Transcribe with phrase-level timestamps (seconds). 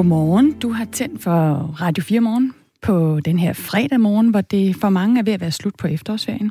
[0.00, 0.52] Godmorgen.
[0.52, 4.88] Du har tændt for Radio 4 morgen på den her fredag morgen, hvor det for
[4.88, 6.50] mange er ved at være slut på efterårsferien.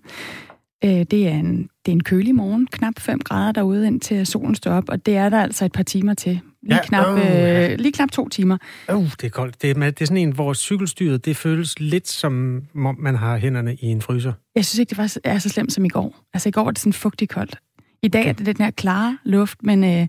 [0.86, 4.56] Øh, det er en, det er en kølig morgen, knap 5 grader derude, indtil solen
[4.56, 6.40] står op, og det er der altså et par timer til.
[6.64, 7.76] Lige, ja, knap, øh, ja.
[7.76, 8.58] lige knap to timer.
[8.94, 9.62] Uh, det er koldt.
[9.62, 13.38] Det er, det er sådan en, hvor cykelstyret, det føles lidt som, om man har
[13.38, 14.34] hænderne i en fryser.
[14.56, 16.16] Jeg synes ikke, det var, er så slemt som i går.
[16.34, 17.58] Altså i går var det sådan fugtigt koldt.
[18.04, 18.30] I dag okay.
[18.30, 20.08] er det den her klare luft, men, øh,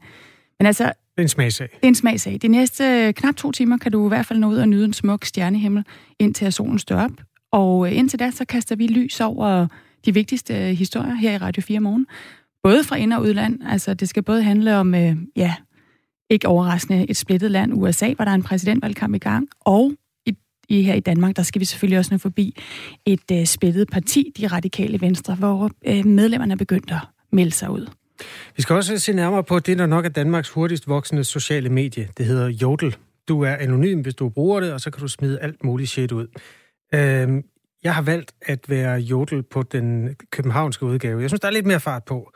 [0.59, 0.93] men altså...
[1.21, 1.69] Det er en smagsag.
[1.75, 2.39] Det er en smagsag.
[2.43, 4.85] De næste øh, knap to timer kan du i hvert fald nå ud og nyde
[4.85, 5.85] en smuk stjernehimmel,
[6.19, 7.11] indtil solen står op.
[7.53, 9.67] Og øh, indtil da, så kaster vi lys over
[10.05, 12.07] de vigtigste øh, historier her i Radio 4 morgen.
[12.63, 13.59] Både fra ind- og udland.
[13.69, 15.55] Altså, det skal både handle om, øh, ja,
[16.31, 19.93] ikke overraskende, et splittet land, USA, hvor der er en præsidentvalgkamp i gang, og
[20.27, 20.35] i,
[20.69, 22.57] i her i Danmark, der skal vi selvfølgelig også nå forbi
[23.07, 27.01] et øh, splittet parti, de radikale venstre, hvor øh, medlemmerne er begyndt at
[27.33, 27.87] melde sig ud.
[28.57, 32.09] Vi skal også se nærmere på det, der nok er Danmarks hurtigst voksende sociale medie.
[32.17, 32.97] Det hedder Jodel.
[33.29, 36.13] Du er anonym, hvis du bruger det, og så kan du smide alt muligt shit
[36.13, 36.27] ud.
[36.95, 37.45] Øhm,
[37.83, 41.21] jeg har valgt at være Jodel på den københavnske udgave.
[41.21, 42.33] Jeg synes, der er lidt mere fart på.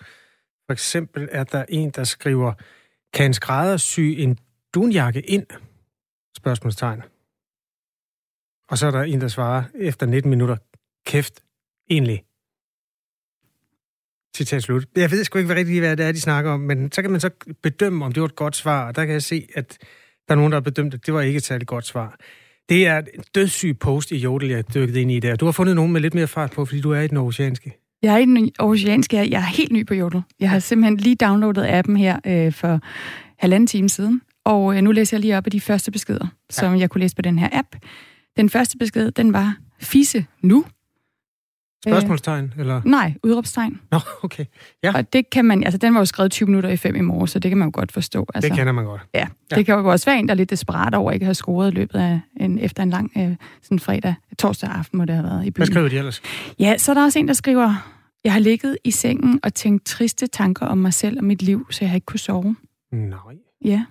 [0.67, 2.53] For eksempel er der en, der skriver,
[3.13, 4.39] kan en skrædder sy en
[4.75, 5.47] dunjakke ind?
[6.37, 7.03] Spørgsmålstegn.
[8.69, 10.57] Og så er der en, der svarer efter 19 minutter,
[11.07, 11.41] kæft,
[11.91, 12.25] egentlig.
[14.37, 14.85] Citat slut.
[14.97, 17.21] Jeg ved sgu ikke rigtig, hvad det er, de snakker om, men så kan man
[17.21, 17.31] så
[17.63, 19.79] bedømme, om det var et godt svar, og der kan jeg se, at
[20.29, 22.17] der er nogen, der har bedømt, at det var ikke et særligt godt svar.
[22.69, 25.37] Det er en dødssyg post i Jodel, jeg dykket ind i der.
[25.37, 27.73] Du har fundet nogen med lidt mere fart på, fordi du er i den oceanske.
[28.03, 29.17] Jeg er i den oceanske.
[29.17, 30.23] Jeg er helt ny på Jodel.
[30.41, 32.81] Jeg har simpelthen lige downloadet appen her øh, for
[33.39, 36.75] halvanden time siden, og øh, nu læser jeg lige op af de første beskeder, som
[36.75, 36.81] ja.
[36.81, 37.69] jeg kunne læse på den her app.
[38.37, 40.65] Den første besked, den var, fisse nu.
[41.91, 42.81] Spørgsmålstegn, eller?
[42.85, 43.81] Nej, udråbstegn.
[43.91, 44.45] Nå, okay.
[44.83, 44.93] Ja.
[44.95, 47.27] Og det kan man, altså den var jo skrevet 20 minutter i 5 i morgen,
[47.27, 48.27] så det kan man jo godt forstå.
[48.35, 49.01] Altså, det kender man godt.
[49.15, 49.63] Ja, det ja.
[49.63, 51.75] kan jo også være en, der er lidt desperat over, at ikke har scoret i
[51.75, 55.47] løbet af en, efter en lang øh, sådan fredag, torsdag aften må det have været
[55.47, 55.61] i byen.
[55.61, 56.23] Hvad skriver de ellers?
[56.59, 57.75] Ja, så er der også en, der skriver,
[58.25, 61.67] jeg har ligget i sengen og tænkt triste tanker om mig selv og mit liv,
[61.71, 62.57] så jeg har ikke kunne sove.
[62.93, 63.19] Nej.
[63.65, 63.85] Ja.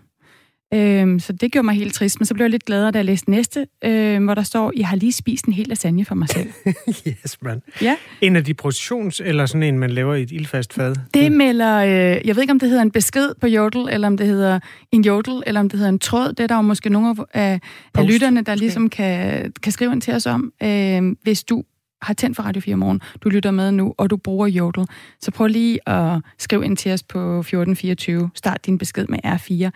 [0.73, 3.05] Øhm, så det gjorde mig helt trist, men så blev jeg lidt gladere, da jeg
[3.05, 6.29] læste næste, øhm, hvor der står, jeg har lige spist en hel lasagne for mig
[6.29, 6.49] selv.
[7.07, 7.61] yes, man.
[7.81, 7.95] Ja.
[8.21, 10.95] En af de portions, eller sådan en, man laver i et ildfast fad?
[11.13, 14.17] Det melder, øh, jeg ved ikke, om det hedder en besked på Jodel, eller om
[14.17, 14.59] det hedder
[14.91, 16.27] en Jodel, eller om det hedder en tråd.
[16.27, 17.59] Det er der jo måske nogle af,
[17.95, 21.63] af lytterne, der ligesom kan, kan skrive ind til os om, øh, hvis du
[22.01, 24.85] har tændt for Radio 4 morgen, du lytter med nu, og du bruger Jodel,
[25.21, 28.29] så prøv lige at skrive ind til os på 1424.
[28.35, 29.69] Start din besked med R4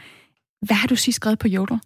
[0.61, 1.79] hvad har du sidst skrevet på Jodel?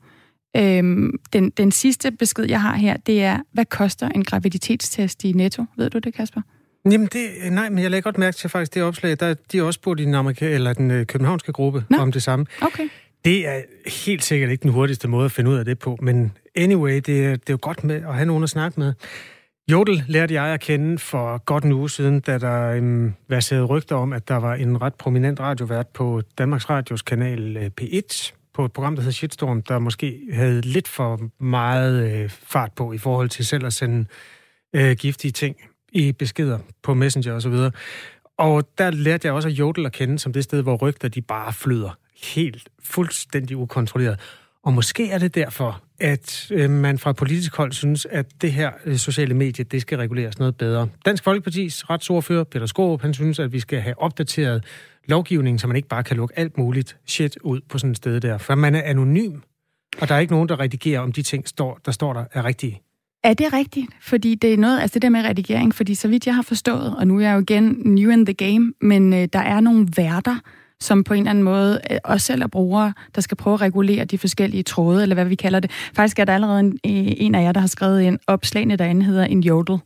[0.58, 5.32] Øhm, den, den sidste besked, jeg har her, det er, hvad koster en graviditetstest i
[5.32, 5.66] Netto?
[5.78, 6.42] Ved du det, Kasper?
[6.86, 9.64] Jamen, det, nej, men jeg lægger godt mærke til faktisk det opslag, der de er
[9.64, 11.98] også spurgt i den, amerika- eller den øh, københavnske gruppe Nå.
[11.98, 12.46] om det samme.
[12.62, 12.88] Okay.
[13.26, 13.62] Det er
[14.06, 17.06] helt sikkert ikke den hurtigste måde at finde ud af det på, men anyway, det,
[17.06, 18.94] det er jo godt med at have nogen at snakke med.
[19.72, 23.96] Jodel lærte jeg at kende for godt en uge siden, da der øhm, verserede rygter
[23.96, 28.66] om, at der var en ret prominent radiovært på Danmarks Radios kanal øh, P1, på
[28.66, 32.98] et program, der hedder Shitstorm, der måske havde lidt for meget øh, fart på i
[32.98, 34.06] forhold til selv at sende
[34.76, 35.56] øh, giftige ting
[35.92, 37.52] i beskeder på Messenger osv.
[37.52, 37.72] Og,
[38.38, 41.22] og der lærte jeg også at Jodel at kende som det sted, hvor rygter de
[41.22, 44.20] bare flyder helt fuldstændig ukontrolleret.
[44.64, 48.72] Og måske er det derfor, at øh, man fra politisk hold synes, at det her
[48.86, 50.88] øh, sociale medie, det skal reguleres noget bedre.
[51.06, 54.64] Dansk Folkepartis retsordfører, Peter Skorup, han synes, at vi skal have opdateret
[55.08, 58.20] lovgivningen, så man ikke bare kan lukke alt muligt shit ud på sådan et sted
[58.20, 58.38] der.
[58.38, 59.40] For man er anonym,
[60.02, 62.46] og der er ikke nogen, der redigerer, om de ting, står, der står der, er
[62.46, 62.82] rigtige.
[63.24, 63.88] Er det rigtigt?
[64.02, 66.96] Fordi det er noget, altså det der med redigering, fordi så vidt jeg har forstået,
[66.98, 69.88] og nu er jeg jo igen new in the game, men øh, der er nogle
[69.98, 70.36] værter,
[70.80, 73.62] som på en eller anden måde øh, også selv er brugere, der skal prøve at
[73.62, 75.72] regulere de forskellige tråde, eller hvad vi kalder det.
[75.96, 79.06] Faktisk er der allerede en, øh, en af jer, der har skrevet en opslagene derinde,
[79.06, 79.78] hedder en jodel.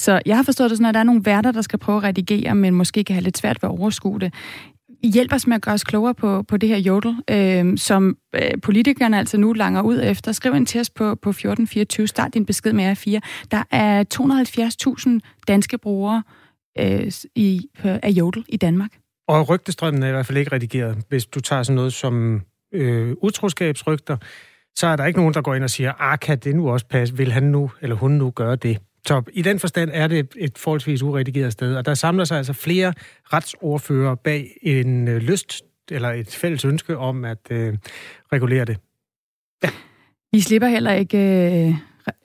[0.00, 2.04] Så jeg har forstået det sådan, at der er nogle værter, der skal prøve at
[2.04, 4.34] redigere, men måske kan have lidt svært ved at overskue det.
[5.02, 8.50] Hjælp os med at gøre os klogere på, på det her jodel, øh, som øh,
[8.62, 10.32] politikerne altså nu langer ud efter.
[10.32, 13.18] Skriv en test på, på 1424, start din besked med R4.
[13.50, 14.04] Der er
[15.34, 16.22] 270.000 danske brugere
[16.78, 18.90] øh, i, af jodel i Danmark.
[19.28, 20.98] Og rygtestrømmen er i hvert fald ikke redigeret.
[21.08, 22.42] Hvis du tager sådan noget som
[22.74, 24.16] øh, utroskabsrygter,
[24.76, 26.86] så er der ikke nogen, der går ind og siger, ah, kan det nu også
[26.86, 27.16] passe?
[27.16, 28.78] Vil han nu, eller hun nu gøre det?
[29.06, 29.28] Top.
[29.32, 32.92] i den forstand er det et forholdsvis uredigeret sted, og der samler sig altså flere
[33.32, 37.74] retsordfører bag en øh, lyst eller et fælles ønske om at øh,
[38.32, 38.76] regulere det.
[39.64, 39.68] Ja.
[40.32, 41.74] Vi slipper heller ikke øh,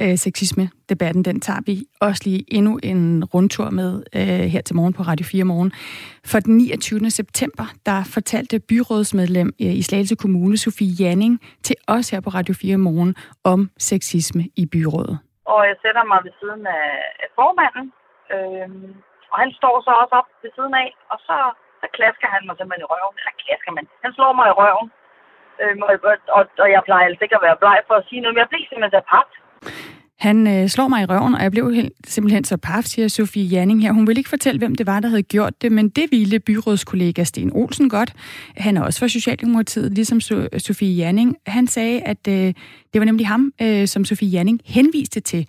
[0.01, 4.93] øh sexisme-debatten, den tager vi også lige endnu en rundtur med øh, her til morgen
[4.93, 5.71] på Radio 4 Morgen.
[6.25, 7.09] For den 29.
[7.09, 12.53] september, der fortalte byrådsmedlem øh, i Slagelse Kommune, Sofie Janning, til os her på Radio
[12.53, 15.17] 4 Morgen om sexisme i byrådet.
[15.51, 16.87] Og jeg sætter mig ved siden af,
[17.23, 17.85] af formanden,
[18.35, 18.69] øh,
[19.31, 21.37] og han står så også op ved siden af, og så,
[21.81, 23.15] så klasker han mig simpelthen i røven.
[23.19, 23.85] Eller klasker man?
[24.03, 24.87] Han slår mig i røven.
[25.61, 25.93] Øh, og,
[26.37, 28.49] og, og jeg plejer altså ikke at være bleg for at sige noget, men jeg
[28.49, 29.35] bliver simpelthen så papt.
[30.19, 33.43] Han øh, slår mig i røven, og jeg blev helt, simpelthen så paf, siger Sofie
[33.45, 33.91] Janning her.
[33.91, 37.23] Hun vil ikke fortælle, hvem det var, der havde gjort det, men det ville byrådskollega
[37.23, 38.13] Sten Olsen godt.
[38.57, 41.35] Han er også fra Socialdemokratiet, ligesom so- Sofie Janning.
[41.47, 42.53] Han sagde, at øh,
[42.93, 45.47] det var nemlig ham, øh, som Sofie Janning henviste til.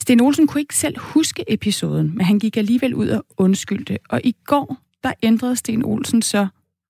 [0.00, 3.98] Sten Olsen kunne ikke selv huske episoden, men han gik alligevel ud og undskyldte.
[4.10, 6.46] Og i går, der ændrede Sten Olsen så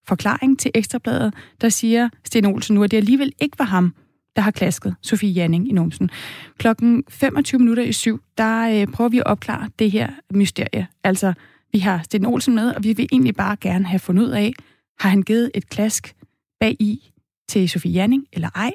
[0.08, 3.94] forklaring til Ekstrabladet, der siger Sten Olsen nu, at det alligevel ikke var ham,
[4.36, 6.10] der har klasket Sofie Janning i Nomsen.
[6.58, 10.86] Klokken 25 minutter i syv, der øh, prøver vi at opklare det her mysterie.
[11.04, 11.32] Altså,
[11.72, 14.52] vi har Sten Olsen med, og vi vil egentlig bare gerne have fundet ud af,
[15.00, 16.14] har han givet et klask
[16.60, 17.10] bag i
[17.48, 18.72] til Sofie Janning, eller ej?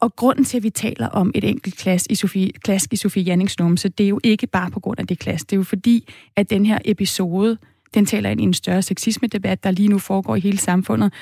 [0.00, 3.22] Og grunden til, at vi taler om et enkelt klask i Sofie, klask i Sofie
[3.22, 5.50] Jannings numse, det er jo ikke bare på grund af det klask.
[5.50, 7.58] Det er jo fordi, at den her episode,
[7.94, 11.12] den taler ind i en større sexisme-debat, der lige nu foregår i hele samfundet.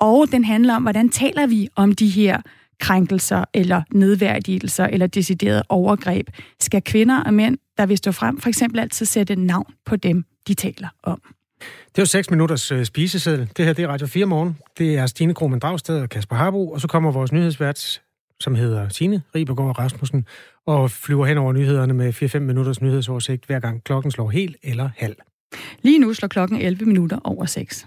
[0.00, 2.40] Og den handler om, hvordan taler vi om de her
[2.80, 6.28] krænkelser eller nedværdigelser eller deciderede overgreb,
[6.60, 10.24] skal kvinder og mænd, der vil stå frem, for eksempel altid sætte navn på dem,
[10.48, 11.20] de taler om.
[11.60, 13.50] Det var 6 minutters øh, spiseseddel.
[13.56, 14.58] Det her det er Radio 4 morgen.
[14.78, 18.00] Det er Stine Krohmann Dragsted og Kasper Harbo, og så kommer vores nyhedsvært,
[18.40, 20.26] som hedder Signe Ribergaard Rasmussen,
[20.66, 24.90] og flyver hen over nyhederne med 4-5 minutters nyhedsoversigt, hver gang klokken slår helt eller
[24.96, 25.16] halv.
[25.82, 27.86] Lige nu slår klokken 11 minutter over 6.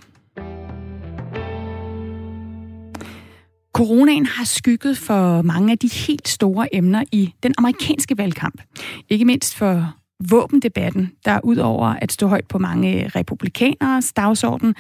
[3.78, 8.62] Coronaen har skygget for mange af de helt store emner i den amerikanske valgkamp.
[9.10, 9.96] Ikke mindst for
[10.30, 14.76] våbendebatten, der udover at stå højt på mange republikaneres dagsorden,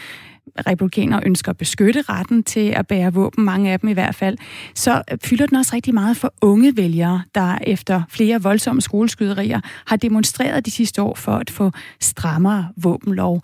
[0.68, 4.38] republikanere ønsker at beskytte retten til at bære våben, mange af dem i hvert fald,
[4.76, 9.96] så fylder den også rigtig meget for unge vælgere, der efter flere voldsomme skoleskyderier har
[9.96, 13.42] demonstreret de sidste år for at få strammere våbenlov.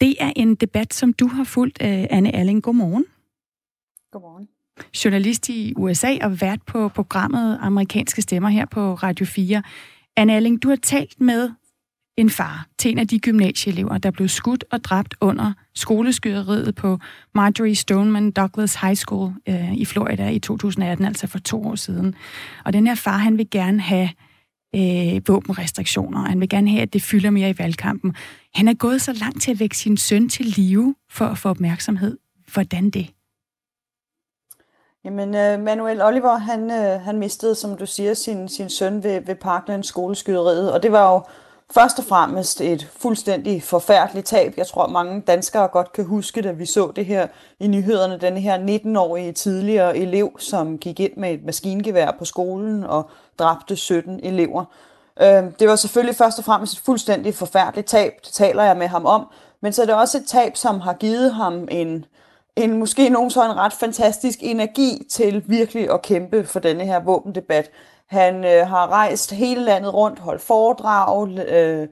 [0.00, 2.62] Det er en debat, som du har fulgt, øh, Anne Erling.
[2.62, 3.04] Godmorgen.
[4.12, 4.48] Godmorgen
[5.04, 9.62] journalist i USA og vært på programmet Amerikanske Stemmer her på Radio 4.
[10.16, 11.50] Anne Alling, du har talt med
[12.16, 16.98] en far til en af de gymnasieelever, der blev skudt og dræbt under skoleskyderiet på
[17.34, 22.14] Marjorie Stoneman Douglas High School øh, i Florida i 2018, altså for to år siden.
[22.64, 24.08] Og den her far, han vil gerne have
[24.76, 28.14] øh, våbenrestriktioner, han vil gerne have, at det fylder mere i valgkampen.
[28.54, 31.48] Han er gået så langt til at vække sin søn til live for at få
[31.48, 32.18] opmærksomhed.
[32.52, 33.10] Hvordan det?
[35.04, 39.20] Jamen, øh, Manuel Oliver, han, øh, han mistede, som du siger, sin, sin søn ved,
[39.20, 41.20] ved Parkland skoleskyderiet, og det var jo
[41.74, 44.54] først og fremmest et fuldstændig forfærdeligt tab.
[44.56, 47.26] Jeg tror, mange danskere godt kan huske da vi så det her
[47.60, 48.18] i nyhederne.
[48.18, 53.76] Den her 19-årige tidligere elev, som gik ind med et maskingevær på skolen og dræbte
[53.76, 54.64] 17 elever.
[55.20, 58.86] Øh, det var selvfølgelig først og fremmest et fuldstændig forfærdeligt tab, det taler jeg med
[58.86, 59.26] ham om,
[59.60, 62.04] men så er det også et tab, som har givet ham en
[62.56, 67.00] en måske nogen så en ret fantastisk energi til virkelig at kæmpe for denne her
[67.00, 67.70] våbendebat.
[68.06, 71.88] Han øh, har rejst hele landet rundt, holdt foredrag, øh,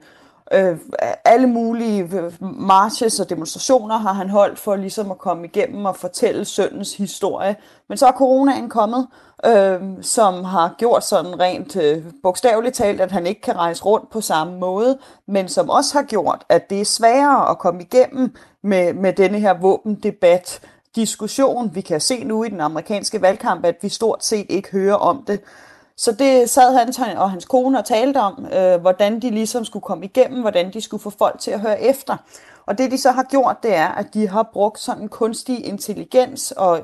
[0.53, 0.77] øh,
[1.25, 5.95] alle mulige øh, marches og demonstrationer har han holdt for ligesom at komme igennem og
[5.95, 7.55] fortælle søndens historie.
[7.89, 9.07] Men så er coronaen kommet,
[9.45, 14.09] øh, som har gjort sådan rent øh, bogstaveligt talt, at han ikke kan rejse rundt
[14.09, 18.35] på samme måde, men som også har gjort, at det er sværere at komme igennem
[18.63, 20.61] med, med denne her våbendebat,
[20.95, 21.75] diskussion.
[21.75, 25.23] Vi kan se nu i den amerikanske valgkamp, at vi stort set ikke hører om
[25.27, 25.39] det.
[25.97, 29.83] Så det sad han og hans kone og talte om, øh, hvordan de ligesom skulle
[29.83, 32.17] komme igennem, hvordan de skulle få folk til at høre efter.
[32.65, 35.65] Og det de så har gjort, det er, at de har brugt sådan en kunstig
[35.65, 36.79] intelligens og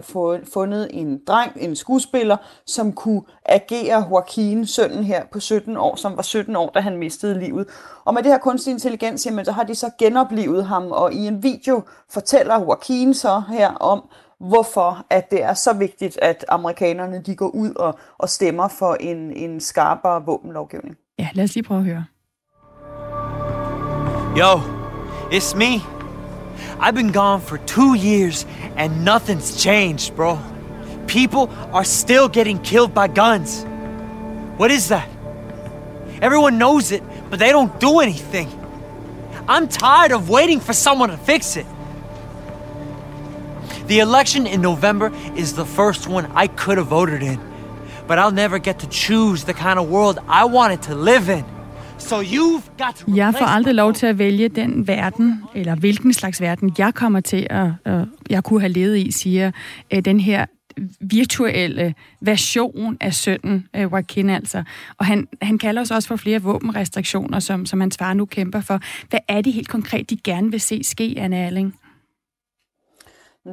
[0.53, 6.15] fundet en dreng, en skuespiller, som kunne agere Joaquin, sønnen her på 17 år, som
[6.15, 7.67] var 17 år, da han mistede livet.
[8.05, 11.27] Og med det her kunstig intelligens, jamen, så har de så genoplevet ham, og i
[11.27, 17.21] en video fortæller Joaquin så her om, hvorfor at det er så vigtigt, at amerikanerne
[17.21, 20.95] de går ud og, og stemmer for en, en skarpere våbenlovgivning.
[21.19, 22.05] Ja, lad os lige prøve at høre.
[24.37, 24.59] Yo,
[25.31, 25.81] it's me.
[26.79, 30.37] I've been gone for two years and nothing's changed, bro.
[31.07, 33.65] People are still getting killed by guns.
[34.59, 35.09] What is that?
[36.21, 38.47] Everyone knows it, but they don't do anything.
[39.47, 41.65] I'm tired of waiting for someone to fix it.
[43.89, 47.39] The election in November is the first one I could have voted in.
[48.09, 51.43] but I'll never get to choose the kind of world I wanted to live in.
[51.97, 56.13] So you've got to Jeg får aldrig lov til at vælge den verden, eller hvilken
[56.13, 59.51] slags verden jeg kommer til at, at jeg kunne have levet i, siger
[59.93, 60.45] øh, den her
[61.01, 64.63] virtuelle version af sønnen, øh, Joaquin altså.
[64.97, 68.61] Og han, han kalder os også for flere våbenrestriktioner, som, som hans far nu kæmper
[68.61, 68.79] for.
[69.09, 71.75] Hvad er det helt konkret, de gerne vil se ske, Anne Erling?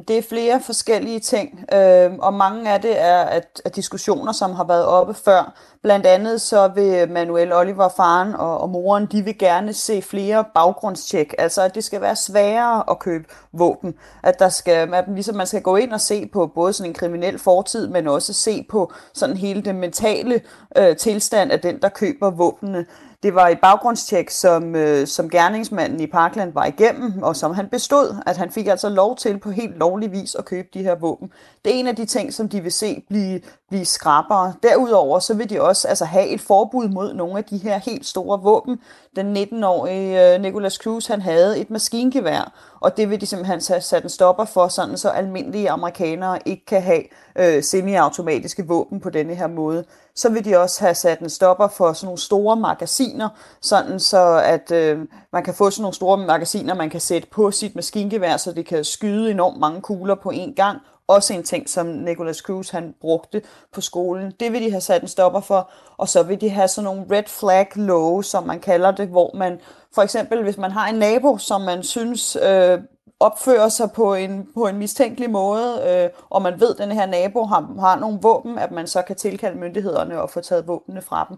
[0.07, 4.51] Det er flere forskellige ting, øh, og mange af det er at, at diskussioner, som
[4.51, 5.53] har været oppe før.
[5.83, 10.45] Blandt andet så vil Manuel Oliver, faren og, og moren, de vil gerne se flere
[10.53, 13.95] baggrundstjek, altså at det skal være sværere at købe våben.
[14.23, 16.93] At der skal, at ligesom man skal gå ind og se på både sådan en
[16.93, 20.41] kriminel fortid, men også se på sådan hele den mentale
[20.77, 22.85] øh, tilstand af den, der køber våbnene.
[23.27, 27.67] Det var et baggrundstjek, som, øh, som gerningsmanden i Parkland var igennem, og som han
[27.67, 30.95] bestod, at han fik altså lov til på helt lovlig vis at købe de her
[30.95, 31.31] våben.
[31.65, 34.53] Det er en af de ting, som de vil se blive, blive skrappere.
[34.63, 38.05] Derudover så vil de også altså, have et forbud mod nogle af de her helt
[38.05, 38.79] store våben.
[39.15, 43.81] Den 19-årige øh, Nicholas Cruz, han havde et maskingevær, og det vil de simpelthen have
[43.81, 47.03] sat en stopper for, sådan så almindelige amerikanere ikke kan have
[47.35, 49.85] øh, semiautomatiske våben på denne her måde.
[50.15, 53.29] Så vil de også have sat en stopper for sådan nogle store magasiner,
[53.61, 54.99] sådan så at øh,
[55.33, 58.65] man kan få sådan nogle store magasiner, man kan sætte på sit maskingevær, så det
[58.65, 62.95] kan skyde enormt mange kugler på én gang, også en ting, som Nicholas Cruz han
[63.01, 63.41] brugte
[63.73, 64.33] på skolen.
[64.39, 67.05] Det vil de have sat en stopper for, og så vil de have sådan nogle
[67.11, 69.59] red flag love, som man kalder det, hvor man
[69.95, 72.79] for eksempel, hvis man har en nabo, som man synes øh,
[73.19, 77.05] opfører sig på en, på en mistænkelig måde, øh, og man ved, at den her
[77.05, 81.01] nabo har, har nogle våben, at man så kan tilkalde myndighederne og få taget våbnene
[81.01, 81.37] fra dem.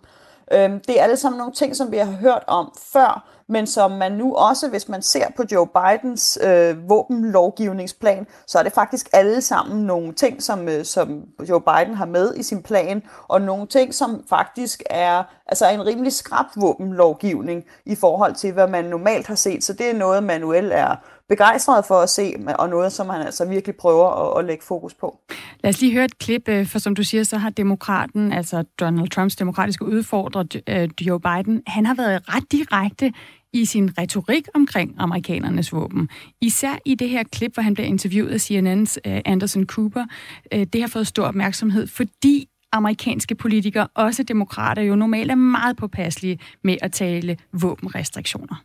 [0.51, 3.91] Øh, det er alle sammen nogle ting, som vi har hørt om før, men som
[3.91, 9.09] man nu også, hvis man ser på Joe Bidens øh, våbenlovgivningsplan, så er det faktisk
[9.13, 13.41] alle sammen nogle ting, som, øh, som Joe Biden har med i sin plan, og
[13.41, 18.85] nogle ting, som faktisk er altså en rimelig skrab våbenlovgivning i forhold til, hvad man
[18.85, 19.63] normalt har set.
[19.63, 20.95] Så det er noget, Manuel er
[21.29, 24.93] begejstret for at se, og noget, som han altså virkelig prøver at, at lægge fokus
[24.93, 25.19] på.
[25.63, 28.63] Lad os lige høre et klip, øh, for som du siger, så har demokraten, altså
[28.79, 33.13] Donald Trumps demokratiske udfordrer, øh, Joe Biden, han har været ret direkte
[33.53, 36.09] i sin retorik omkring amerikanernes våben.
[36.41, 40.05] Især i det her klip, hvor han bliver interviewet af CNN's øh, Anderson Cooper.
[40.51, 46.39] Det har fået stor opmærksomhed, fordi amerikanske politikere, også demokrater, jo normalt er meget påpasselige
[46.63, 48.63] med at tale våbenrestriktioner.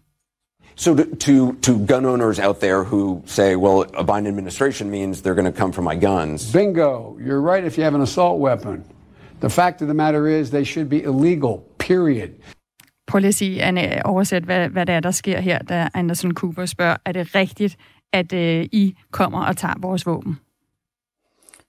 [0.76, 5.22] So to, to, to, gun owners out there who say, well, a Biden administration means
[5.22, 6.52] they're going to come for my guns.
[6.52, 7.16] Bingo.
[7.20, 8.84] You're right if you have an assault weapon.
[9.40, 12.30] The fact of the matter is they should be illegal, period.
[13.14, 16.34] Prøv lige at sige, Anne, oversæt, hvad, hvad det er, der sker her, da Anderson
[16.34, 17.76] Cooper spørger, er det rigtigt,
[18.12, 20.40] at øh, I kommer og tager vores våben?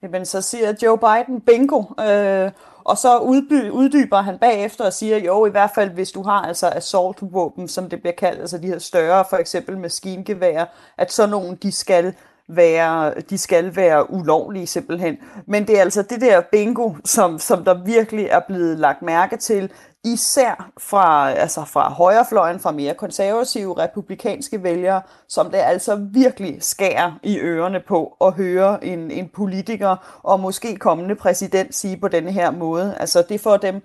[0.03, 2.51] Jamen, så siger Joe Biden bingo, øh,
[2.83, 6.41] og så udby, uddyber han bagefter og siger, jo, i hvert fald hvis du har
[6.41, 10.65] altså assault-våben, som det bliver kaldt, altså de her større, for eksempel maskingevær,
[10.97, 12.13] at så nogen, de skal
[12.47, 15.17] være, de skal være ulovlige simpelthen.
[15.47, 19.37] Men det er altså det der bingo, som, som der virkelig er blevet lagt mærke
[19.37, 19.71] til,
[20.05, 27.19] især fra, altså fra højrefløjen, fra mere konservative republikanske vælgere, som det altså virkelig skærer
[27.23, 32.31] i ørerne på at høre en, en politiker og måske kommende præsident sige på denne
[32.31, 32.95] her måde.
[32.99, 33.81] Altså det får dem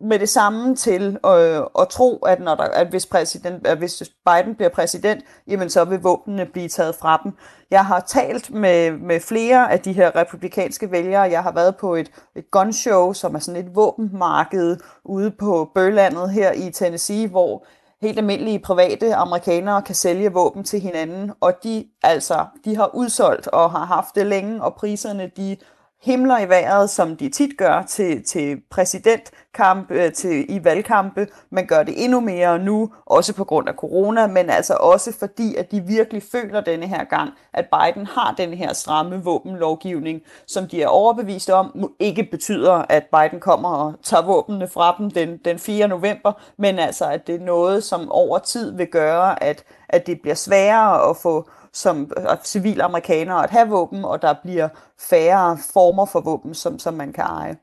[0.00, 4.02] med det samme til øh, at tro, at, når der, at, hvis præsident, at hvis
[4.26, 7.32] Biden bliver præsident, jamen så vil våbnene blive taget fra dem.
[7.70, 11.22] Jeg har talt med, med flere af de her republikanske vælgere.
[11.22, 16.30] Jeg har været på et, et gunshow, som er sådan et våbenmarked ude på Bølandet
[16.30, 17.66] her i Tennessee, hvor
[18.02, 23.48] helt almindelige private amerikanere kan sælge våben til hinanden, og de altså de har udsolgt
[23.48, 25.56] og har haft det længe, og priserne de
[26.02, 31.26] himler i vejret, som de tit gør til, til præsidentkamp, øh, til, i valgkampe.
[31.50, 35.54] Man gør det endnu mere nu, også på grund af corona, men altså også fordi,
[35.54, 40.68] at de virkelig føler denne her gang, at Biden har den her stramme våbenlovgivning, som
[40.68, 45.36] de er overbevist om, ikke betyder, at Biden kommer og tager våbnene fra dem den,
[45.44, 45.88] den 4.
[45.88, 50.20] november, men altså, at det er noget, som over tid vil gøre, at, at det
[50.20, 54.68] bliver sværere at få som øh, civile amerikanere at have våben, og der bliver
[55.10, 57.56] færre former for våben, som, som man kan eje.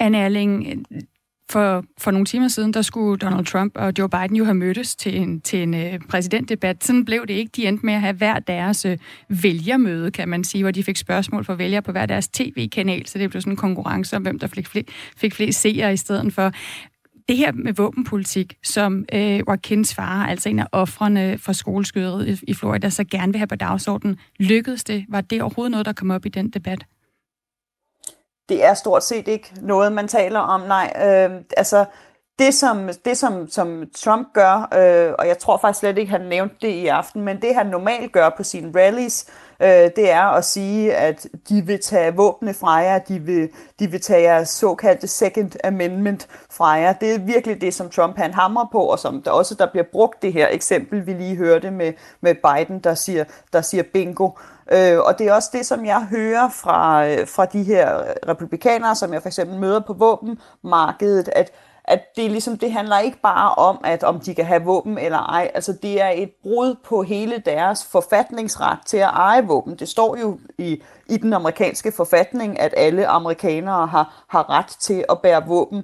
[0.00, 0.84] Anne Erling,
[1.50, 4.96] for, for nogle timer siden, der skulle Donald Trump og Joe Biden jo have mødtes
[4.96, 6.84] til en, til en uh, præsidentdebat.
[6.84, 7.50] Sådan blev det ikke.
[7.56, 8.92] De endte med at have hver deres uh,
[9.28, 13.18] vælgermøde, kan man sige, hvor de fik spørgsmål fra vælgere på hver deres tv-kanal, så
[13.18, 16.34] det blev sådan en konkurrence om, hvem der fik, fl- fik flest seere i stedet
[16.34, 16.52] for
[17.28, 22.44] det her med våbenpolitik, som øh, Joaquins far, altså en af offrene for skoleskyderiet i,
[22.50, 25.04] i Florida, så gerne vil have på dagsordenen, lykkedes det?
[25.08, 26.84] Var det overhovedet noget, der kom op i den debat?
[28.48, 30.60] det er stort set ikke noget, man taler om.
[30.60, 31.84] Nej, øh, altså
[32.38, 36.20] det som, det som, som Trump gør, øh, og jeg tror faktisk slet ikke, han
[36.20, 40.10] nævnte det i aften, men det han normalt gør på sine rallies, øh, øh, det
[40.10, 44.22] er at sige, at de vil tage våbne fra jer, de vil, de vil tage
[44.22, 46.92] jeres såkaldte Second Amendment fra jer.
[46.92, 49.84] Det er virkelig det, som Trump han hamrer på, og som der også der bliver
[49.92, 54.30] brugt det her eksempel, vi lige hørte med, med Biden, der siger, der siger bingo.
[54.72, 58.96] Øh, og det er også det, som jeg hører fra, øh, fra de her republikanere,
[58.96, 61.52] som jeg for eksempel møder på våbenmarkedet, at
[61.84, 65.18] at det ligesom, det handler ikke bare om, at om de kan have våben eller
[65.18, 65.50] ej.
[65.54, 69.76] Altså det er et brud på hele deres forfatningsret til at eje våben.
[69.76, 75.04] Det står jo i, i den amerikanske forfatning, at alle amerikanere har, har ret til
[75.08, 75.82] at bære våben.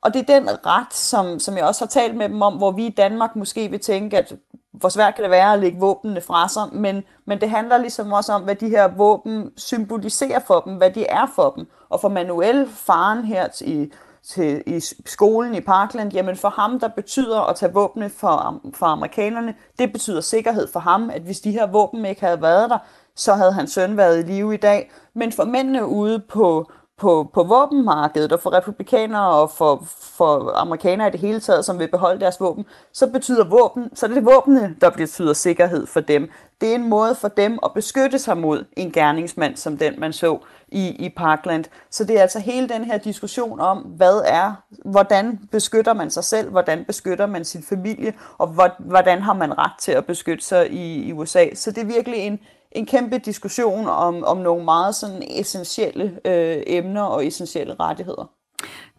[0.00, 2.70] Og det er den ret, som, som jeg også har talt med dem om, hvor
[2.70, 4.32] vi i Danmark måske vil tænke, at
[4.72, 8.12] hvor svært kan det være at lægge våbnene fra sig, men, men det handler ligesom
[8.12, 11.66] også om, hvad de her våben symboliserer for dem, hvad de er for dem.
[11.88, 13.92] Og for Manuel, faren her i
[14.28, 18.86] til, i skolen i Parkland, jamen for ham, der betyder at tage våbne for, for
[18.86, 22.78] amerikanerne, det betyder sikkerhed for ham, at hvis de her våben ikke havde været der,
[23.16, 24.90] så havde hans søn været i live i dag.
[25.14, 31.08] Men for mændene ude på, på, på våbenmarkedet, og for republikanere og for, for amerikanere
[31.08, 34.24] i det hele taget, som vil beholde deres våben, så betyder våben, så er det
[34.24, 36.30] våbne, der betyder sikkerhed for dem.
[36.60, 40.12] Det er en måde for dem at beskytte sig mod en gerningsmand, som den man
[40.12, 40.38] så
[40.72, 41.64] i, i Parkland.
[41.90, 44.52] Så det er altså hele den her diskussion om, hvad er,
[44.84, 49.72] hvordan beskytter man sig selv, hvordan beskytter man sin familie, og hvordan har man ret
[49.80, 51.46] til at beskytte sig i, i USA.
[51.54, 52.38] Så det er virkelig en,
[52.72, 58.30] en kæmpe diskussion om, om nogle meget sådan essentielle øh, emner og essentielle rettigheder.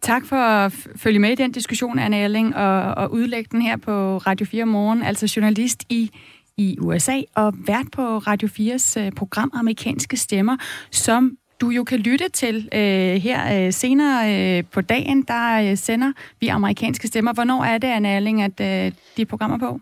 [0.00, 3.76] Tak for at følge med i den diskussion, Anne Elling, og, og udlægge den her
[3.76, 6.10] på Radio 4 Morgen, altså journalist i
[6.56, 10.56] i USA og vært på Radio 4's øh, program Amerikanske Stemmer,
[10.90, 15.22] som du jo kan lytte til øh, her øh, senere øh, på dagen.
[15.22, 17.32] Der øh, sender vi amerikanske stemmer.
[17.32, 19.80] Hvornår er det, Anne Erling, at øh, de programmer på?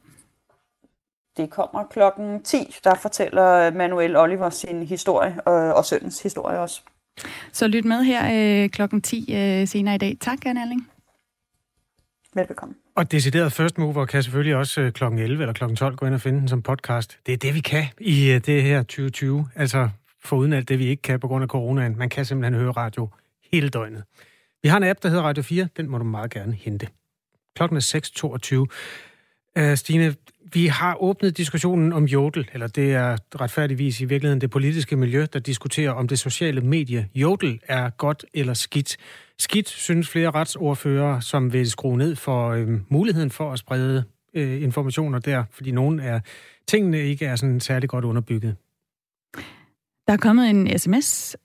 [1.36, 6.80] Det kommer klokken 10, der fortæller Manuel Oliver sin historie, og, og søndens historie også.
[7.52, 8.22] Så lyt med her
[8.64, 10.16] øh, klokken 10 øh, senere i dag.
[10.20, 10.88] Tak, Anne Erling.
[12.34, 12.74] Velbekomme.
[12.94, 16.14] Og decideret First Mover kan selvfølgelig også øh, klokken 11 eller klokken 12 gå ind
[16.14, 17.18] og finde den som podcast.
[17.26, 19.48] Det er det, vi kan i øh, det her 2020.
[19.56, 19.88] Altså
[20.24, 21.98] foruden alt det, vi ikke kan på grund af coronaen.
[21.98, 23.08] Man kan simpelthen høre radio
[23.52, 24.04] hele døgnet.
[24.62, 25.68] Vi har en app, der hedder Radio 4.
[25.76, 26.86] Den må du meget gerne hente.
[27.56, 28.00] Klokken er
[28.50, 28.56] 6.22.
[28.56, 28.66] Uh,
[29.56, 30.14] øh, Stine,
[30.52, 35.26] vi har åbnet diskussionen om Jodel, eller det er retfærdigvis i virkeligheden det politiske miljø,
[35.32, 38.96] der diskuterer, om det sociale medie Jodel er godt eller skidt.
[39.38, 44.04] Skidt, synes flere retsordfører, som vil skrue ned for øh, muligheden for at sprede
[44.34, 46.20] øh, informationer der, fordi nogle af
[46.66, 48.56] tingene ikke er sådan særlig godt underbygget.
[50.10, 51.36] Der er kommet en sms.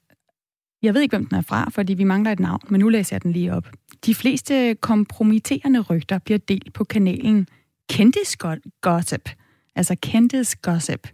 [0.84, 3.16] Jeg ved ikke, hvem den er fra, fordi vi mangler et navn, men nu læser
[3.16, 3.68] jeg den lige op.
[4.06, 7.48] De fleste kompromitterende rygter bliver delt på kanalen
[7.90, 8.38] Kendis
[8.82, 9.30] Gossip,
[9.76, 11.08] altså Kendis Gossip,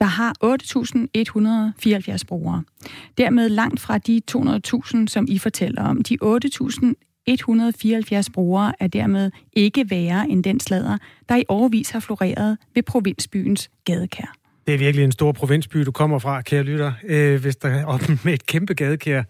[0.00, 0.34] der har
[2.18, 2.62] 8.174 brugere.
[3.18, 6.02] Dermed langt fra de 200.000, som I fortæller om.
[6.02, 12.58] De 8.174 brugere er dermed ikke værre end den slader, der i overvis har floreret
[12.74, 14.45] ved provinsbyens gadekær.
[14.66, 17.84] Det er virkelig en stor provinsby, du kommer fra, kære lytter, øh, hvis der er
[17.84, 19.22] op med et kæmpe gadekær.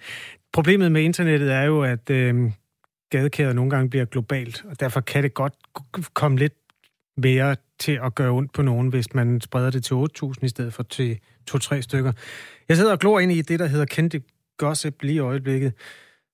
[0.53, 2.51] Problemet med internettet er jo, at øh,
[3.11, 5.55] gadekæret nogle gange bliver globalt, og derfor kan det godt
[6.15, 6.55] komme lidt
[7.17, 10.75] mere til at gøre ondt på nogen, hvis man spreder det til 8.000 i stedet
[10.75, 11.19] for til
[11.51, 12.13] 2-3 stykker.
[12.69, 14.23] Jeg sidder og glor ind i det, der hedder Kendte
[14.59, 15.73] Gossip lige i øjeblikket.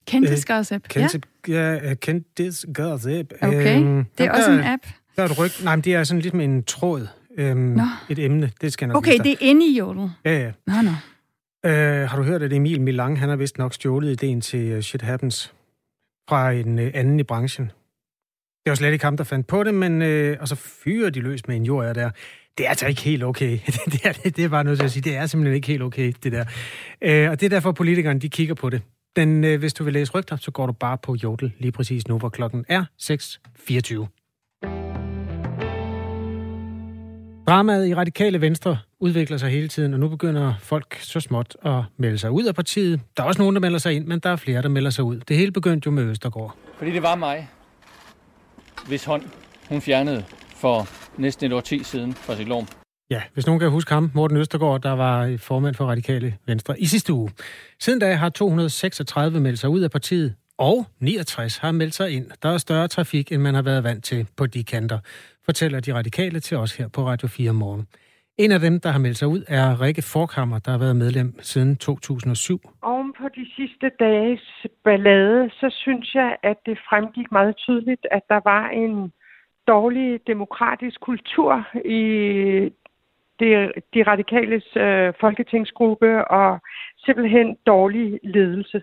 [0.07, 1.17] Kendis øh, Gossip, Kendis,
[1.49, 1.73] ja.
[1.73, 3.33] Ja, Kendis Gossip.
[3.43, 4.83] Okay, øhm, det er også der, en app.
[5.17, 5.51] Der er et ryg.
[5.65, 7.09] Nej, men det er sådan ligesom en tråd.
[7.39, 7.81] Øhm.
[8.09, 10.11] Et emne, det skal nok Okay, det er inde i Jodel?
[10.25, 10.53] Ja, ja.
[10.67, 10.91] Nå, nå.
[11.71, 14.81] Øh, har du hørt, at Emil Milang, han har vist nok stjålet ideen til uh,
[14.81, 15.55] Shit Happens
[16.29, 17.71] fra en uh, anden i branchen?
[18.65, 21.21] Det var slet ikke ham, der fandt på det, men øh, og så fyrer de
[21.21, 22.11] løs med en jord der.
[22.59, 23.59] Det er altså ikke helt okay.
[23.93, 25.03] det, er, det, er bare noget til at sige.
[25.03, 26.45] Det er simpelthen ikke helt okay, det der.
[27.03, 28.83] Øh, og det er derfor, politikerne de kigger på det.
[29.17, 32.09] Men øh, hvis du vil læse rygter, så går du bare på Jodel lige præcis
[32.09, 34.22] nu, hvor klokken er 6.24.
[37.47, 41.83] Dramaet i radikale venstre udvikler sig hele tiden, og nu begynder folk så småt at
[41.97, 43.01] melde sig ud af partiet.
[43.17, 45.05] Der er også nogen, der melder sig ind, men der er flere, der melder sig
[45.05, 45.21] ud.
[45.29, 46.57] Det hele begyndte jo med Østergaard.
[46.79, 47.49] Fordi det var mig,
[48.87, 49.23] hvis hånd
[49.69, 50.25] hun fjernede
[50.57, 52.69] for næsten et år tid siden fra sit lån.
[53.11, 56.87] Ja, hvis nogen kan huske ham, Morten Østergaard, der var formand for Radikale Venstre i
[56.87, 57.31] sidste uge.
[57.81, 62.27] Siden da har 236 meldt sig ud af partiet, og 69 har meldt sig ind.
[62.43, 64.99] Der er større trafik, end man har været vant til på de kanter,
[65.45, 67.87] fortæller de radikale til os her på Radio 4 morgen.
[68.39, 71.35] En af dem, der har meldt sig ud, er Rikke Forkammer, der har været medlem
[71.41, 72.61] siden 2007.
[72.83, 78.23] Oven på de sidste dages ballade, så synes jeg, at det fremgik meget tydeligt, at
[78.29, 79.13] der var en
[79.67, 82.03] dårlig demokratisk kultur i
[83.41, 86.61] det, de radikales øh, folketingsgruppe og
[87.05, 88.83] simpelthen dårlig ledelse.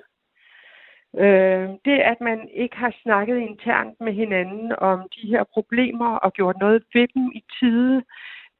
[1.17, 6.33] Øh, det, at man ikke har snakket internt med hinanden om de her problemer og
[6.33, 8.01] gjort noget ved dem i tide,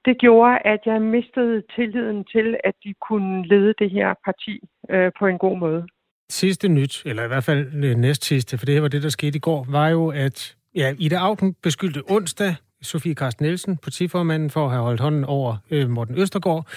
[0.06, 4.60] det gjorde, at jeg mistede tilliden til, at de kunne lede det her parti
[4.90, 5.88] øh, på en god måde.
[6.30, 9.10] Sidste nyt, eller i hvert fald øh, næst sidste, for det her var det, der
[9.10, 14.50] skete i går, var jo, at ja, Ida Augen beskyldte onsdag Sofie Karsten Nielsen, partiformanden,
[14.50, 16.68] for at have holdt hånden over øh, Morten Østergaard.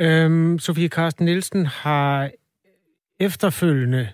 [0.00, 2.30] Øhm, Sofie Karsten Nielsen har
[3.20, 4.08] efterfølgende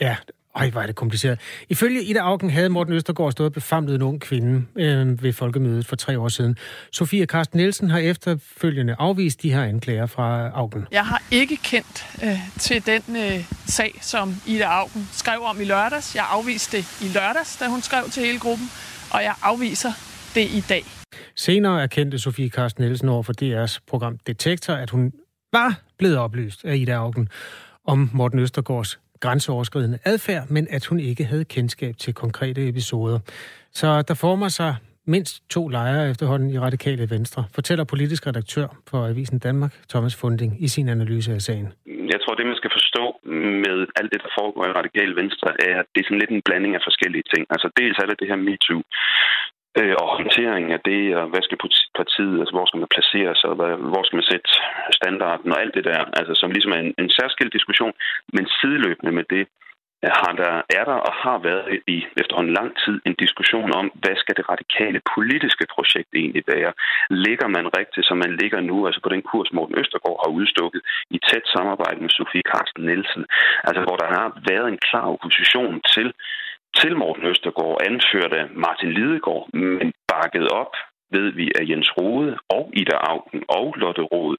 [0.00, 0.16] Ja,
[0.56, 1.40] ej, hvor er det kompliceret.
[1.68, 5.86] Ifølge Ida Augen havde Morten Østergaard stået og befamlet en ung kvinde øh, ved folkemødet
[5.86, 6.56] for tre år siden.
[6.92, 10.86] Sofie Karsten Nielsen har efterfølgende afvist de her anklager fra Augen.
[10.92, 15.64] Jeg har ikke kendt øh, til den øh, sag, som Ida Augen skrev om i
[15.64, 16.16] lørdags.
[16.16, 18.70] Jeg afviste det i lørdags, da hun skrev til hele gruppen,
[19.10, 19.92] og jeg afviser
[20.34, 20.84] det i dag.
[21.36, 25.12] Senere erkendte Sofie Karsten Nielsen over for DR's program Detektor, at hun
[25.52, 27.28] var blevet oplyst af Ida Augen
[27.86, 33.18] om Morten Østergaards grænseoverskridende adfærd, men at hun ikke havde kendskab til konkrete episoder.
[33.80, 34.72] Så der former sig
[35.14, 40.52] mindst to lejre efterhånden i radikale venstre, fortæller politisk redaktør for Avisen Danmark, Thomas Funding,
[40.66, 41.68] i sin analyse af sagen.
[42.12, 43.04] Jeg tror, det man skal forstå
[43.64, 46.46] med alt det, der foregår i radikale venstre, er, at det er sådan lidt en
[46.48, 47.42] blanding af forskellige ting.
[47.54, 48.82] Altså dels er det det her MeToo,
[49.78, 51.58] øh, og håndtering af det, og hvad skal
[52.00, 53.56] partiet, altså hvor skal man placere sig, og
[53.92, 54.48] hvor skal man sætte
[55.00, 57.92] standarden og alt det der, altså som ligesom er en, en særskilt diskussion,
[58.32, 59.44] men sideløbende med det,
[60.04, 63.86] øh, har der, er der og har været i efterhånden lang tid en diskussion om,
[64.02, 66.72] hvad skal det radikale politiske projekt egentlig være?
[67.26, 70.82] Ligger man rigtigt, som man ligger nu, altså på den kurs, Morten Østergaard har udstukket,
[71.16, 73.24] i tæt samarbejde med Sofie Carsten Nielsen,
[73.68, 76.08] altså hvor der har været en klar opposition til
[76.80, 80.74] til Morten Østergaard, anført af Martin Lidegaard, men bakket op
[81.16, 84.36] ved vi af Jens Rode og Ida Augen og Lotte Rode.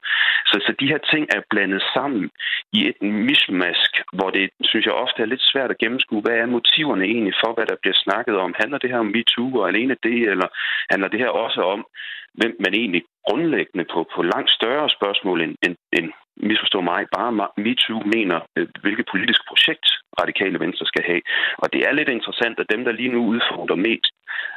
[0.50, 2.30] Så, så de her ting er blandet sammen
[2.78, 6.54] i et mismask, hvor det, synes jeg, ofte er lidt svært at gennemskue, hvad er
[6.58, 8.56] motiverne egentlig for, hvad der bliver snakket om.
[8.62, 10.48] Handler det her om MeToo og alene det, eller
[10.92, 11.82] handler det her også om,
[12.40, 17.32] hvem man egentlig grundlæggende på, på langt større spørgsmål end, end, end misforstå mig, bare
[17.64, 19.88] MeToo mener, øh, hvilket politisk projekt
[20.22, 21.22] radikale venstre skal have.
[21.58, 24.14] Og det er lidt interessant, at dem, der lige nu udfordrer mest,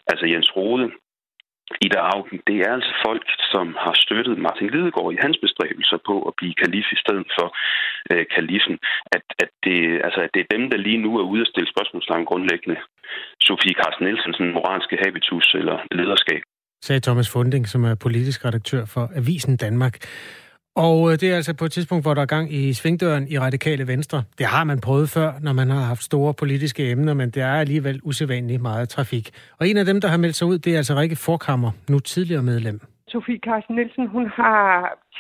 [0.07, 0.87] altså Jens Rode,
[1.85, 6.15] Ida Augen, det er altså folk, som har støttet Martin Lidegaard i hans bestræbelser på
[6.29, 7.47] at blive kalif i stedet for
[8.13, 8.77] øh, kalifen.
[9.17, 11.73] At, at, det, altså, at det er dem, der lige nu er ude at stille
[11.75, 12.79] spørgsmålstegn grundlæggende.
[13.47, 16.43] Sofie Carsten Nielsens moralske habitus eller lederskab.
[16.87, 19.95] Sagde Thomas Funding, som er politisk redaktør for Avisen Danmark.
[20.87, 23.39] Og øh, det er altså på et tidspunkt, hvor der er gang i svingdøren i
[23.39, 24.23] radikale venstre.
[24.39, 27.55] Det har man prøvet før, når man har haft store politiske emner, men det er
[27.65, 29.31] alligevel usædvanligt meget trafik.
[29.59, 31.99] Og en af dem, der har meldt sig ud, det er altså Rikke Forkammer, nu
[31.99, 32.81] tidligere medlem.
[33.09, 34.65] Sofie Carsten Nielsen, hun har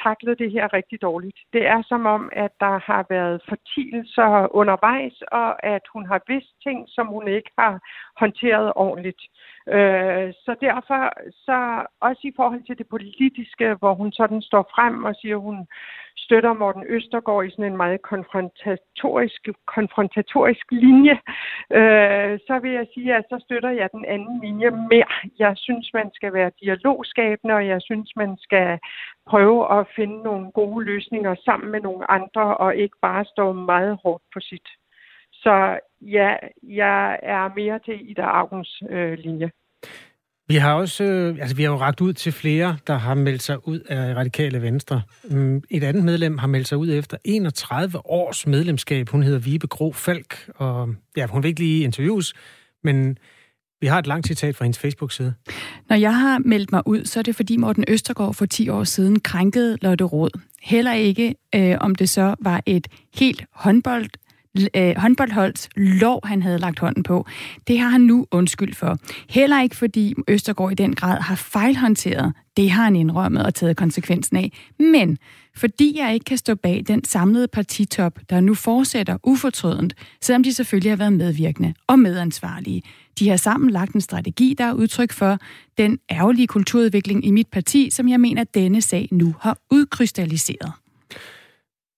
[0.05, 1.39] taklet det her rigtig dårligt.
[1.53, 6.53] Det er som om, at der har været fortielser undervejs, og at hun har vidst
[6.67, 7.75] ting, som hun ikke har
[8.21, 9.23] håndteret ordentligt.
[9.77, 11.01] Øh, så derfor,
[11.47, 15.43] så også i forhold til det politiske, hvor hun sådan står frem og siger, at
[15.43, 15.67] hun
[16.17, 21.17] støtter Morten Østergaard i sådan en meget konfrontatorisk, konfrontatorisk linje,
[21.79, 25.15] øh, så vil jeg sige, at så støtter jeg den anden linje mere.
[25.39, 28.79] Jeg synes, man skal være dialogskabende, og jeg synes, man skal
[29.27, 33.99] prøve at finde nogle gode løsninger sammen med nogle andre, og ikke bare stå meget
[34.03, 34.69] hårdt på sit.
[35.43, 36.31] Så ja,
[36.63, 39.51] jeg er mere til Ida Augens øh, linje.
[40.49, 43.43] Vi har også, øh, altså vi har jo ragt ud til flere, der har meldt
[43.43, 45.03] sig ud af radikale venstre.
[45.25, 49.09] Mm, et andet medlem har meldt sig ud efter 31 års medlemskab.
[49.09, 52.35] Hun hedder Vibe Gro Falk, og ja, hun vil ikke lige interviews,
[52.85, 53.19] men
[53.81, 55.35] vi har et langt citat fra hendes Facebook-side.
[55.89, 58.85] Når jeg har meldt mig ud, så er det fordi Morten Østergaard for 10 år
[58.85, 60.41] siden krænkede Lotte Råd.
[60.63, 64.11] Heller ikke, øh, om det så var et helt håndbold
[64.75, 67.27] øh, håndboldholds lov, han havde lagt hånden på.
[67.67, 68.99] Det har han nu undskyld for.
[69.29, 72.33] Heller ikke fordi Østergaard i den grad har fejlhåndteret.
[72.57, 74.53] Det har han indrømmet og taget konsekvensen af.
[74.79, 75.19] Men
[75.57, 80.53] fordi jeg ikke kan stå bag den samlede partitop, der nu fortsætter ufortrødent, selvom de
[80.53, 82.83] selvfølgelig har været medvirkende og medansvarlige.
[83.19, 85.39] De har sammen lagt en strategi, der er udtryk for
[85.79, 90.73] den ærgerlige kulturudvikling i mit parti, som jeg mener, denne sag nu har udkrystalliseret.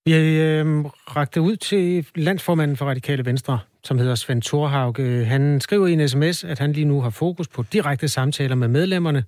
[0.04, 0.84] Vi øh,
[1.16, 5.24] rakte ud til landsformanden for Radikale Venstre, som hedder Svend Thorhauge.
[5.24, 8.68] Han skriver i en sms, at han lige nu har fokus på direkte samtaler med
[8.68, 9.24] medlemmerne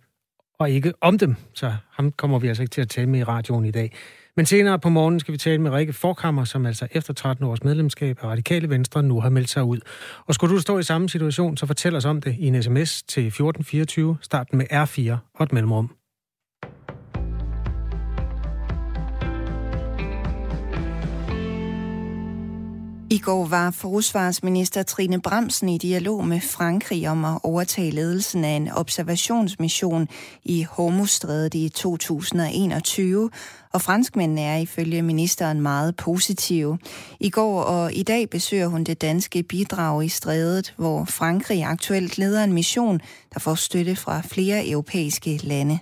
[0.58, 1.36] og ikke om dem.
[1.54, 3.92] Så ham kommer vi altså ikke til at tale med i radioen i dag.
[4.36, 7.64] Men senere på morgenen skal vi tale med Rikke Forkammer, som altså efter 13 års
[7.64, 9.80] medlemskab af Radikale Venstre nu har meldt sig ud.
[10.26, 13.02] Og skulle du stå i samme situation, så fortæl os om det i en sms
[13.02, 15.90] til 1424, starten med R4 og et mellemrum.
[23.12, 28.50] I går var forsvarsminister Trine Bremsen i dialog med Frankrig om at overtage ledelsen af
[28.50, 30.08] en observationsmission
[30.44, 33.30] i Hormuzstrædet i 2021,
[33.72, 36.78] og franskmændene er ifølge ministeren meget positive.
[37.20, 42.18] I går og i dag besøger hun det danske bidrag i strædet, hvor Frankrig aktuelt
[42.18, 43.00] leder en mission,
[43.34, 45.78] der får støtte fra flere europæiske lande.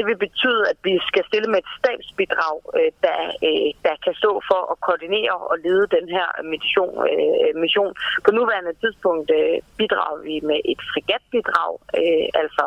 [0.00, 4.14] Det vil betyde, at vi skal stille med et stabsbidrag, øh, der, øh, der kan
[4.22, 6.94] stå for at koordinere og lede den her mission.
[7.12, 7.92] Øh, mission.
[8.24, 12.64] På nuværende tidspunkt øh, bidrager vi med et frigatbidrag, øh, altså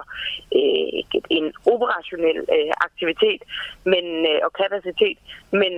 [0.57, 0.99] øh,
[1.37, 2.39] en operationel
[2.87, 3.41] aktivitet
[3.91, 4.05] men,
[4.45, 5.17] og kapacitet.
[5.61, 5.73] Men,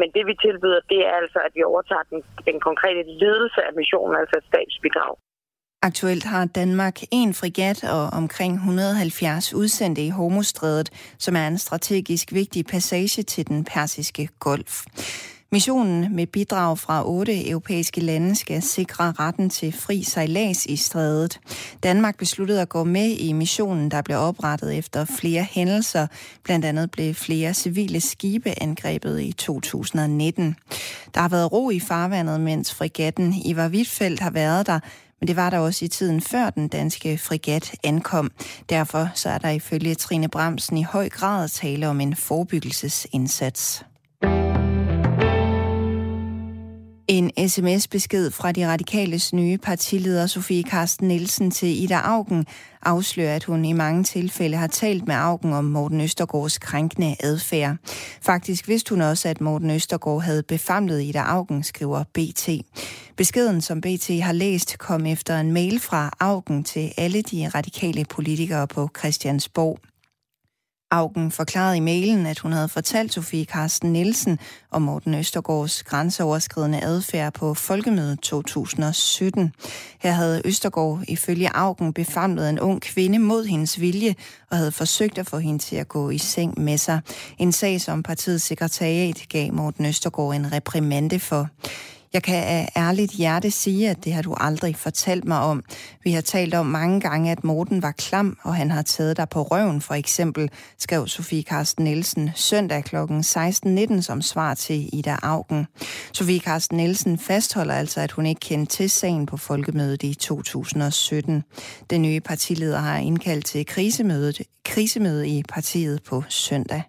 [0.00, 3.72] men det vi tilbyder, det er altså, at vi overtager den, den konkrete ledelse af
[3.80, 5.14] missionen, altså et stabsbidrag.
[5.82, 12.32] Aktuelt har Danmark en frigat og omkring 170 udsendte i Hormuzstrædet, som er en strategisk
[12.32, 14.84] vigtig passage til den persiske golf.
[15.52, 21.40] Missionen med bidrag fra otte europæiske lande skal sikre retten til fri sejlads i strædet.
[21.82, 26.06] Danmark besluttede at gå med i missionen, der blev oprettet efter flere hændelser.
[26.44, 30.56] Blandt andet blev flere civile skibe angrebet i 2019.
[31.14, 34.80] Der har været ro i farvandet, mens frigatten Ivar Wittfeldt har været der,
[35.20, 38.30] men det var der også i tiden før den danske frigat ankom.
[38.68, 43.84] Derfor så er der ifølge Trine Bremsen i høj grad tale om en forebyggelsesindsats.
[47.08, 52.46] En sms-besked fra de radikales nye partileder Sofie Karsten Nielsen til Ida Augen
[52.82, 57.76] afslører, at hun i mange tilfælde har talt med Augen om Morten Østergaards krænkende adfærd.
[58.22, 62.48] Faktisk vidste hun også, at Morten Østergaard havde befamlet Ida Augen, skriver BT.
[63.16, 68.04] Beskeden, som BT har læst, kom efter en mail fra Augen til alle de radikale
[68.04, 69.78] politikere på Christiansborg.
[70.90, 74.38] Augen forklarede i mailen, at hun havde fortalt Sofie Karsten Nielsen
[74.70, 79.52] om Morten Østergaards grænseoverskridende adfærd på Folkemødet 2017.
[79.98, 84.14] Her havde Østergaard ifølge Augen befamlet en ung kvinde mod hendes vilje
[84.50, 87.00] og havde forsøgt at få hende til at gå i seng med sig.
[87.38, 91.48] En sag, som partiets sekretariat gav Morten Østergaard en reprimande for.
[92.12, 95.64] Jeg kan af ærligt hjerte sige, at det har du aldrig fortalt mig om.
[96.04, 99.28] Vi har talt om mange gange, at Morten var klam, og han har taget dig
[99.28, 102.96] på røven, for eksempel, skrev Sofie Karsten Nielsen søndag kl.
[102.96, 105.66] 16.19 som svar til Ida Augen.
[106.12, 111.44] Sofie Karsten Nielsen fastholder altså, at hun ikke kendte til sagen på folkemødet i 2017.
[111.90, 116.82] Den nye partileder har indkaldt til krisemødet, krisemøde i partiet på søndag.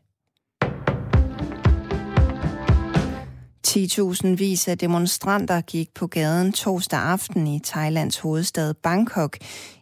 [3.69, 9.37] 10.000 vis af demonstranter gik på gaden torsdag aften i Thailands hovedstad Bangkok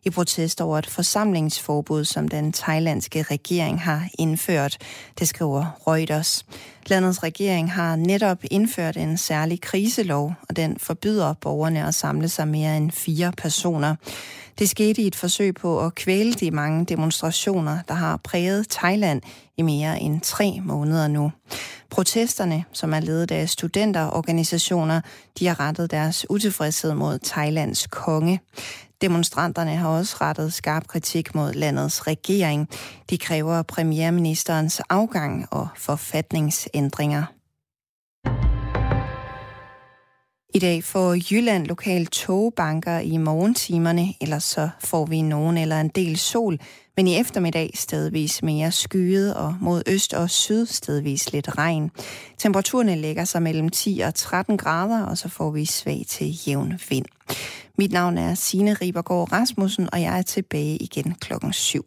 [0.08, 4.78] i protest over et forsamlingsforbud, som den thailandske regering har indført.
[5.20, 6.46] Det skriver Reuters.
[6.88, 12.48] Landets regering har netop indført en særlig kriselov, og den forbyder borgerne at samle sig
[12.48, 13.96] mere end fire personer.
[14.60, 19.22] Det skete i et forsøg på at kvæle de mange demonstrationer, der har præget Thailand
[19.58, 21.32] i mere end tre måneder nu.
[21.90, 25.02] Protesterne, som er ledet af studenterorganisationer,
[25.40, 28.40] de har rettet deres utilfredshed mod Thailands konge.
[29.02, 32.70] Demonstranterne har også rettet skarp kritik mod landets regering.
[33.10, 37.24] De kræver premierministerens afgang og forfatningsændringer.
[40.54, 45.88] I dag får Jylland lokalt togbanker i morgentimerne, ellers så får vi nogen eller en
[45.88, 46.60] del sol,
[46.98, 51.92] men i eftermiddag stedvis mere skyet og mod øst og syd stedvis lidt regn.
[52.38, 56.80] Temperaturerne lægger sig mellem 10 og 13 grader, og så får vi svag til jævn
[56.90, 57.06] vind.
[57.80, 61.84] Mit navn er Signe Ribergaard Rasmussen, og jeg er tilbage igen klokken 7.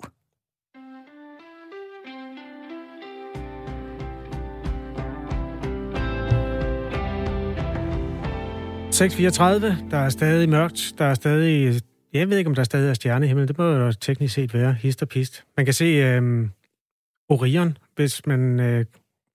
[9.01, 9.91] 6.34.
[9.91, 10.95] Der er stadig mørkt.
[10.99, 11.81] Der er stadig...
[12.13, 13.49] Jeg ved ikke, om der er stadig er stjernehimmel.
[13.49, 15.45] Det må jo teknisk set være hist og pist.
[15.57, 16.51] Man kan se øhm,
[17.29, 18.85] Orion, hvis man øh,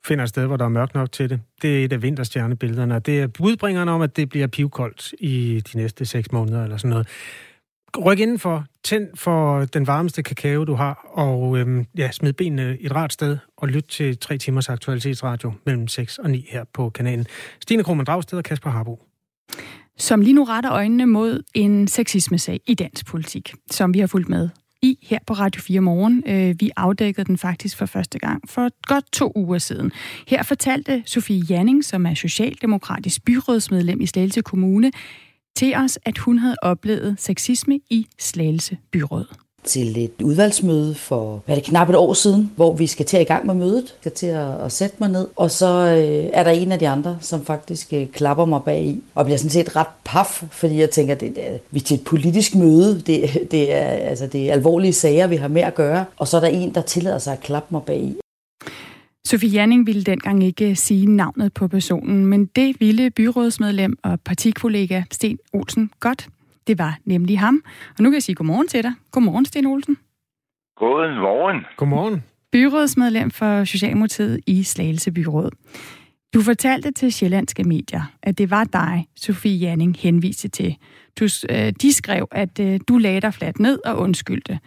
[0.05, 1.41] finder et sted, hvor der er mørkt nok til det.
[1.61, 5.63] Det er et af vinterstjernebillederne, og det er budbringerne om, at det bliver pivkoldt i
[5.73, 7.07] de næste seks måneder eller sådan noget.
[8.05, 12.85] Ryk indenfor, tænd for den varmeste kakao, du har, og øhm, ja, smid benene i
[12.85, 16.89] et rart sted, og lyt til tre timers aktualitetsradio mellem 6 og 9 her på
[16.89, 17.25] kanalen.
[17.61, 19.01] Stine Krohmann Dragsted og Kasper Harbo
[19.97, 24.29] som lige nu retter øjnene mod en sexisme-sag i dansk politik, som vi har fulgt
[24.29, 24.49] med
[24.81, 26.23] i her på Radio 4 Morgen.
[26.27, 29.91] Øh, vi afdækkede den faktisk for første gang for godt to uger siden.
[30.27, 34.91] Her fortalte Sofie Janning, som er socialdemokratisk byrådsmedlem i Slagelse Kommune,
[35.55, 41.55] til os, at hun havde oplevet sexisme i Slagelse Byråd til et udvalgsmøde for hvad
[41.55, 43.95] er det, knap et år siden, hvor vi skal til at i gang med mødet,
[43.99, 46.87] skal til at, at sætte mig ned, og så øh, er der en af de
[46.87, 50.79] andre, som faktisk øh, klapper mig bag i, og bliver sådan set ret paf, fordi
[50.79, 54.27] jeg tænker, det, det er, vi er til et politisk møde, det, det, er, altså,
[54.27, 56.81] det er alvorlige sager, vi har med at gøre, og så er der en, der
[56.81, 58.15] tillader sig at klappe mig bag i.
[59.25, 64.19] Sofie Janning ville dengang ikke øh, sige navnet på personen, men det ville byrådsmedlem og
[64.21, 66.27] partikollega Sten Olsen godt.
[66.67, 67.63] Det var nemlig ham.
[67.97, 68.93] Og nu kan jeg sige godmorgen til dig.
[69.11, 69.97] Godmorgen, Sten Olsen.
[70.77, 71.65] Godmorgen.
[71.77, 72.23] Godmorgen.
[72.51, 75.51] Byrådsmedlem for Socialdemokratiet i Slagelse Byråd.
[76.33, 80.77] Du fortalte til Sjællandske Medier, at det var dig, Sofie Janning henviste til.
[81.19, 84.59] Du, øh, de skrev, at øh, du lagde dig fladt ned og undskyldte.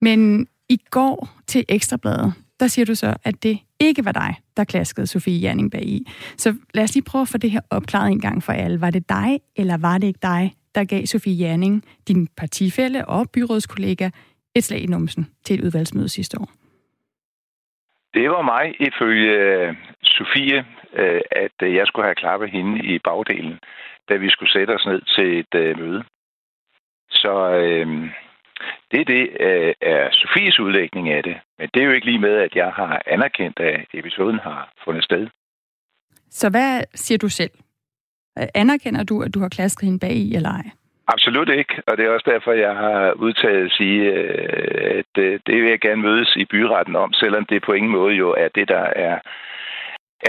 [0.00, 4.64] Men i går til Ekstrabladet, der siger du så, at det ikke var dig, der
[4.64, 6.06] klaskede Sofie Janning bag i.
[6.36, 8.80] Så lad os lige prøve at få det her opklaret en gang for alle.
[8.80, 13.30] Var det dig, eller var det ikke dig, der gav Sofie Janning, din partifælle og
[13.34, 14.10] byrådskollega,
[14.54, 16.48] et slag i numsen til et udvalgsmøde sidste år?
[18.14, 20.58] Det var mig, ifølge øh, Sofie,
[20.92, 23.58] øh, at øh, jeg skulle have klappet hende i bagdelen,
[24.08, 26.04] da vi skulle sætte os ned til et møde.
[27.10, 28.10] Så øh,
[28.90, 29.22] det, det
[29.80, 31.36] er Sofies udlægning af det.
[31.58, 35.04] Men det er jo ikke lige med, at jeg har anerkendt, at episoden har fundet
[35.04, 35.28] sted.
[36.30, 37.50] Så hvad siger du selv?
[38.38, 40.70] Øh, anerkender du, at du har klasket hende bag i, eller ej?
[41.14, 45.40] Absolut ikke, og det er også derfor, jeg har udtaget at sige, øh, at øh,
[45.46, 48.48] det vil jeg gerne mødes i byretten om, selvom det på ingen måde jo er
[48.54, 49.18] det, der er,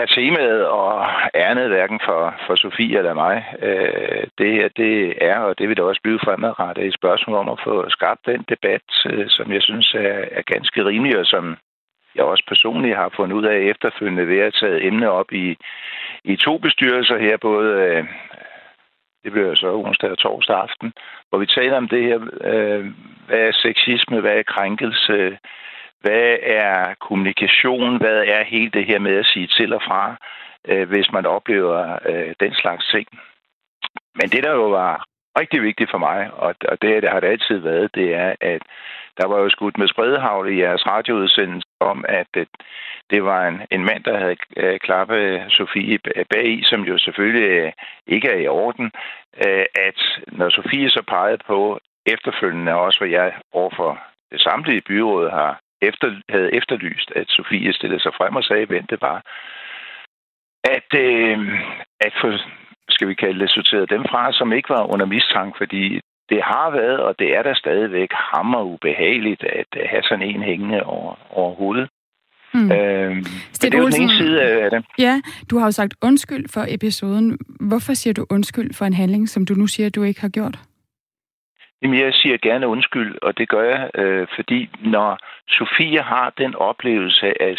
[0.01, 3.45] er temaet og ærnet hverken for, for Sofie eller mig.
[4.37, 7.59] Det det, det er, og det vil det også blive fremadrettet, et spørgsmål om at
[7.63, 8.85] få skabt den debat,
[9.27, 11.57] som jeg synes er, er ganske rimelig, og som
[12.15, 15.57] jeg også personligt har fundet ud af efterfølgende ved at tage emne op i,
[16.23, 18.05] i to bestyrelser her, både øh,
[19.23, 20.93] det bliver så onsdag og torsdag aften,
[21.29, 22.85] hvor vi taler om det her, øh,
[23.27, 25.37] hvad er sexisme, hvad er krænkelse,
[26.01, 30.15] hvad er kommunikation, hvad er hele det her med at sige til og fra,
[30.67, 33.07] øh, hvis man oplever øh, den slags ting.
[34.15, 35.05] Men det, der jo var
[35.39, 38.61] rigtig vigtigt for mig, og, og det, det har det altid været, det er, at
[39.17, 42.47] der var jo skudt med spredehavl i jeres radioudsendelse om, at det,
[43.09, 47.49] det var en, en mand, der havde øh, klappet Sofie bag i, som jo selvfølgelig
[47.49, 47.71] øh,
[48.07, 48.91] ikke er i orden.
[49.45, 53.99] Øh, at når Sofie så pegede på efterfølgende også, hvad jeg overfor
[54.31, 58.89] det samlede byråd har efter, havde efterlyst, at Sofie stillede sig frem og sagde, vent
[58.89, 59.21] det var,
[60.63, 61.39] at, øh,
[61.99, 62.39] at for,
[62.91, 65.99] skal vi kalde det, sorteret dem fra, som ikke var under mistanke, fordi
[66.29, 70.83] det har været, og det er der stadigvæk hammer ubehageligt at have sådan en hængende
[70.83, 71.89] over, over hovedet.
[72.53, 72.71] Mm.
[72.71, 73.23] Øhm,
[73.61, 74.85] det er jo den ene side af det.
[74.99, 77.37] Ja, du har jo sagt undskyld for episoden.
[77.59, 80.59] Hvorfor siger du undskyld for en handling, som du nu siger, du ikke har gjort?
[81.81, 86.55] Jamen, jeg siger gerne undskyld, og det gør jeg, øh, fordi når Sofie har den
[86.55, 87.55] oplevelse af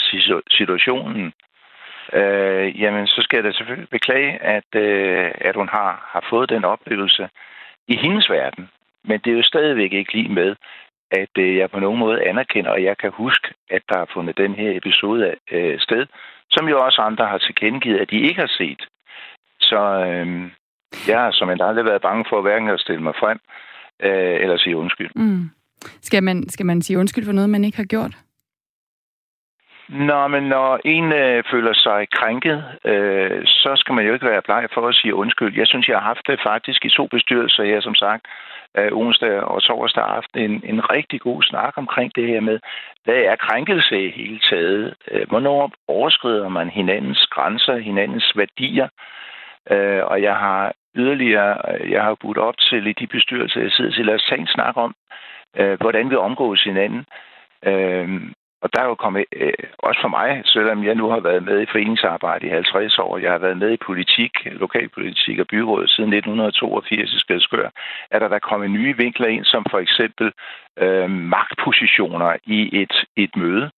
[0.50, 1.32] situationen,
[2.12, 6.50] øh, jamen, så skal jeg da selvfølgelig beklage, at, øh, at hun har, har fået
[6.50, 7.28] den oplevelse
[7.88, 8.68] i hendes verden.
[9.04, 10.56] Men det er jo stadigvæk ikke lige med,
[11.10, 14.38] at øh, jeg på nogen måde anerkender, og jeg kan huske, at der har fundet
[14.38, 16.06] den her episode øh, sted,
[16.50, 18.82] som jo også andre har tilkendegivet, at de ikke har set.
[19.60, 20.50] Så øh,
[21.08, 23.38] jeg har som aldrig været bange for hverken at stille mig frem,
[24.02, 25.10] øh, eller sige undskyld.
[25.14, 25.50] Mm.
[26.02, 28.14] Skal, man, skal man sige undskyld for noget, man ikke har gjort?
[29.88, 34.42] Nå, men når en øh, føler sig krænket, øh, så skal man jo ikke være
[34.42, 35.56] bleg for at sige undskyld.
[35.56, 38.26] Jeg synes, jeg har haft det faktisk i to bestyrelser her, som sagt,
[38.78, 42.58] øh, onsdag og torsdag aften, en, en rigtig god snak omkring det her med,
[43.04, 44.94] hvad er krænkelse i hele taget?
[45.10, 48.88] Øh, hvornår overskrider man hinandens grænser, hinandens værdier?
[49.70, 53.72] Øh, og jeg har yderligere, øh, jeg har budt op til i de bestyrelser, jeg
[53.72, 54.94] sidder til, at tage en snak om,
[55.56, 57.04] øh, hvordan vi omgås hinanden.
[57.66, 58.22] Øh,
[58.62, 61.60] og der er jo kommet, øh, også for mig, selvom jeg nu har været med
[61.62, 66.12] i foreningsarbejde i 50 år, jeg har været med i politik, lokalpolitik og byråd siden
[66.12, 67.68] 1982 i Skadskør,
[68.10, 70.32] er der der kommet nye vinkler ind, som for eksempel
[70.78, 73.70] øh, magtpositioner i et, et møde.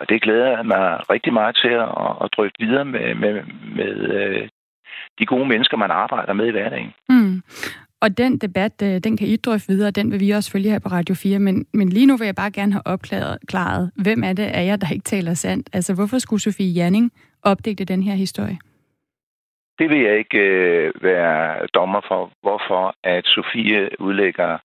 [0.00, 1.88] Og det glæder jeg mig rigtig meget til at,
[2.22, 3.42] at drøfte videre med, med,
[3.76, 4.48] med øh,
[5.18, 6.94] de gode mennesker, man arbejder med i hverdagen.
[7.08, 7.42] Mm.
[8.04, 10.78] Og den debat, øh, den kan I drøfte videre, den vil vi også følge her
[10.78, 14.32] på Radio 4, men, men lige nu vil jeg bare gerne have opklaret, hvem er
[14.32, 15.70] det af jer, der ikke taler sandt?
[15.72, 18.58] Altså, hvorfor skulle Sofie Janning opdægte den her historie?
[19.78, 24.58] Det vil jeg ikke øh, være dommer for, hvorfor at Sofie udlægger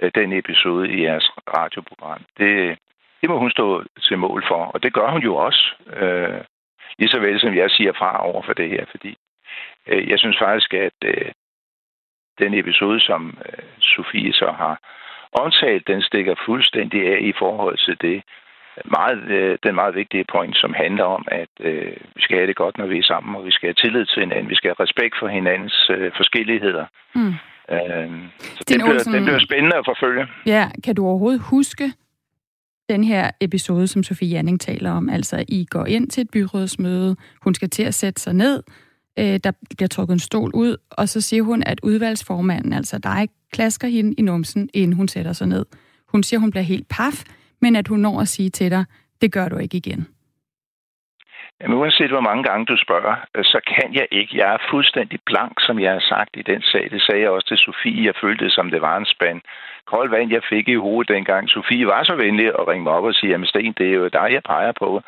[0.00, 2.22] øh, den episode i jeres radioprogram.
[2.38, 2.78] Det,
[3.20, 5.62] det må hun stå til mål for, og det gør hun jo også.
[5.96, 6.40] Øh,
[6.98, 9.16] lige så vel som jeg siger fra over for det her, fordi
[9.86, 11.30] øh, jeg synes faktisk, at øh,
[12.38, 14.74] den episode, som øh, Sofie så har
[15.32, 18.22] omtalt, den stikker fuldstændig af i forhold til det,
[18.84, 22.56] meget, øh, den meget vigtige point, som handler om, at øh, vi skal have det
[22.56, 24.50] godt, når vi er sammen, og vi skal have tillid til hinanden.
[24.50, 26.86] Vi skal have respekt for hinandens øh, forskelligheder.
[27.14, 27.34] Mm.
[27.74, 28.08] Øh,
[28.56, 30.26] så den bliver, Olsen, den bliver spændende at forfølge.
[30.46, 31.92] Ja, kan du overhovedet huske
[32.88, 35.08] den her episode, som Sofie Janning taler om?
[35.08, 38.62] Altså, I går ind til et byrådsmøde, hun skal til at sætte sig ned,
[39.18, 43.28] øh, der bliver trukket en stol ud, og så siger hun, at udvalgsformanden, altså dig,
[43.52, 45.66] klasker hende i numsen, inden hun sætter sig ned.
[46.08, 47.24] Hun siger, hun bliver helt paf,
[47.60, 48.84] men at hun når at sige til dig,
[49.20, 50.06] det gør du ikke igen.
[51.60, 54.38] Jamen, uanset hvor mange gange du spørger, øh, så kan jeg ikke.
[54.38, 56.88] Jeg er fuldstændig blank, som jeg har sagt i den sag.
[56.90, 58.04] Det sagde jeg også til Sofie.
[58.04, 59.40] Jeg følte det, som det var en spand.
[59.86, 61.48] Kold vand, jeg fik i hovedet dengang.
[61.48, 64.08] Sofie var så venlig at ringe mig op og sige, jamen Sten, det er jo
[64.08, 65.02] dig, jeg peger på.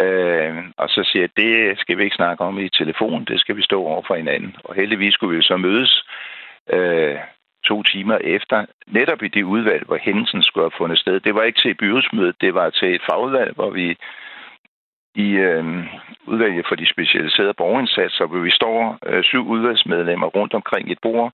[0.00, 3.56] Øh, og så siger jeg, det skal vi ikke snakke om i telefon, det skal
[3.56, 4.56] vi stå over for hinanden.
[4.64, 6.04] Og heldigvis skulle vi så mødes
[6.72, 7.18] øh,
[7.64, 11.20] to timer efter, netop i det udvalg, hvor hændelsen skulle have fundet sted.
[11.20, 13.96] Det var ikke til byrådsmødet, det var til et fagudvalg, hvor vi
[15.14, 15.64] i øh,
[16.26, 21.32] udvalget for de specialiserede borgerindsatser, hvor vi står øh, syv udvalgsmedlemmer rundt omkring et bord.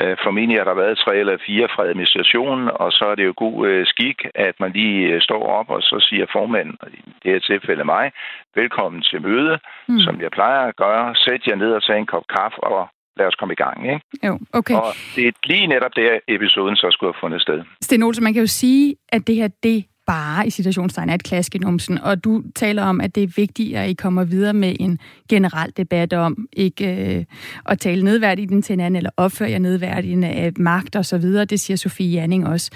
[0.00, 3.34] Øh, formentlig har der været tre eller fire fra administrationen, og så er det jo
[3.36, 7.32] god øh, skik, at man lige øh, står op, og så siger formanden, i det
[7.32, 8.12] her tilfælde mig,
[8.54, 10.00] velkommen til møde, mm.
[10.00, 11.14] som jeg plejer at gøre.
[11.14, 13.92] Sæt jer ned og tage en kop kaffe, og lad os komme i gang.
[13.92, 14.00] Ikke?
[14.26, 14.74] Jo, okay.
[14.74, 14.86] Og
[15.16, 17.62] det er lige netop der, episoden så skulle have fundet sted.
[17.80, 21.22] Sten Olsen, man kan jo sige, at det her, det bare i situationstegn er et
[21.22, 24.54] klask i numsen, og du taler om, at det er vigtigt, at I kommer videre
[24.54, 24.98] med en
[25.28, 27.24] generel debat om ikke øh,
[27.66, 31.44] at tale nedværdigt til hinanden, eller opføre jer nedværdigende af magt og så videre.
[31.44, 32.70] Det siger Sofie Janning også.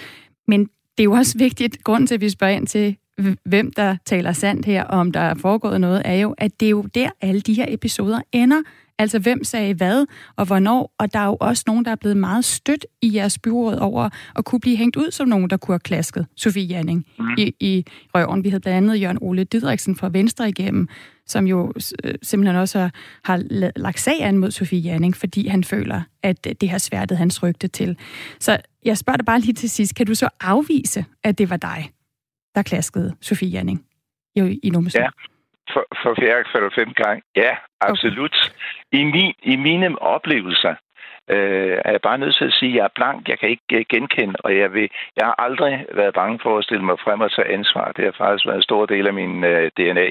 [0.48, 2.96] Men det er jo også vigtigt, grund til, at vi spørger ind til,
[3.44, 6.66] hvem der taler sandt her, og om der er foregået noget, er jo, at det
[6.66, 8.62] er jo der, alle de her episoder ender.
[8.98, 10.06] Altså, hvem sagde hvad
[10.36, 10.94] og hvornår?
[10.98, 14.08] Og der er jo også nogen, der er blevet meget stødt i jeres byråd over
[14.36, 17.24] at kunne blive hængt ud som nogen, der kunne have klasket Sofie Janning mm.
[17.38, 18.44] i, i røven.
[18.44, 20.88] Vi havde blandt andet Jørgen Ole Didriksen fra Venstre igennem,
[21.26, 21.72] som jo
[22.04, 22.90] øh, simpelthen også har,
[23.24, 23.42] har
[23.76, 27.68] lagt sag an mod Sofie Janning, fordi han føler, at det har sværtet hans rygte
[27.68, 27.96] til.
[28.40, 31.56] Så jeg spørger dig bare lige til sidst, kan du så afvise, at det var
[31.56, 31.90] dig,
[32.56, 33.78] der klaskede Sofie Janning
[34.36, 35.02] i, i Nummersen?
[35.02, 35.08] Ja
[35.72, 37.22] for, for fjerde, for fem gang.
[37.36, 38.36] Ja, absolut.
[38.42, 38.98] Okay.
[38.98, 40.74] I, min, I mine oplevelser
[41.30, 43.28] øh, er jeg bare nødt til at sige, at jeg er blank.
[43.28, 46.64] Jeg kan ikke uh, genkende, og jeg, vil, jeg har aldrig været bange for at
[46.64, 47.92] stille mig frem og tage ansvar.
[47.92, 50.08] Det har faktisk været en stor del af min øh, DNA.